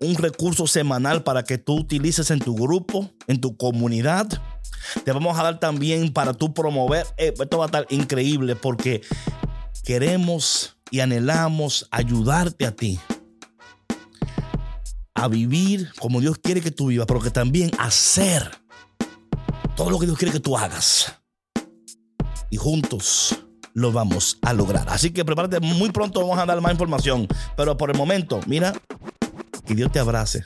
un 0.00 0.14
recurso 0.16 0.66
semanal 0.66 1.22
para 1.22 1.44
que 1.44 1.58
tú 1.58 1.74
utilices 1.74 2.30
en 2.30 2.38
tu 2.38 2.54
grupo, 2.54 3.10
en 3.26 3.40
tu 3.40 3.56
comunidad. 3.56 4.28
Te 5.04 5.12
vamos 5.12 5.38
a 5.38 5.42
dar 5.42 5.60
también 5.60 6.12
para 6.12 6.32
tú 6.32 6.54
promover. 6.54 7.06
Eh, 7.16 7.34
esto 7.38 7.58
va 7.58 7.64
a 7.64 7.66
estar 7.66 7.86
increíble 7.90 8.56
porque 8.56 9.02
queremos 9.84 10.76
y 10.90 11.00
anhelamos 11.00 11.88
ayudarte 11.90 12.66
a 12.66 12.74
ti 12.74 12.98
a 15.14 15.26
vivir 15.26 15.90
como 15.98 16.20
Dios 16.20 16.38
quiere 16.40 16.60
que 16.60 16.70
tú 16.70 16.86
vivas, 16.86 17.06
pero 17.06 17.20
que 17.20 17.30
también 17.30 17.70
hacer 17.78 18.50
todo 19.76 19.90
lo 19.90 19.98
que 19.98 20.06
Dios 20.06 20.16
quiere 20.16 20.32
que 20.32 20.40
tú 20.40 20.56
hagas. 20.56 21.14
Y 22.50 22.56
juntos 22.56 23.36
lo 23.74 23.92
vamos 23.92 24.38
a 24.42 24.52
lograr. 24.52 24.88
Así 24.88 25.10
que 25.10 25.24
prepárate, 25.24 25.60
muy 25.60 25.90
pronto 25.90 26.20
vamos 26.20 26.38
a 26.38 26.46
dar 26.46 26.60
más 26.60 26.72
información. 26.72 27.26
Pero 27.56 27.76
por 27.76 27.90
el 27.90 27.96
momento, 27.96 28.40
mira, 28.46 28.72
que 29.66 29.74
Dios 29.74 29.90
te 29.90 29.98
abrace, 29.98 30.44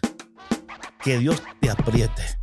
que 1.02 1.18
Dios 1.18 1.42
te 1.60 1.70
apriete 1.70 2.41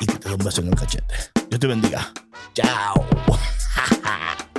y 0.00 0.06
que 0.06 0.18
te 0.18 0.28
dé 0.28 0.34
un 0.34 0.44
beso 0.44 0.60
en 0.60 0.68
el 0.68 0.74
cachete. 0.74 1.14
Dios 1.48 1.60
te 1.60 1.66
bendiga. 1.66 2.12
Chao. 2.54 3.06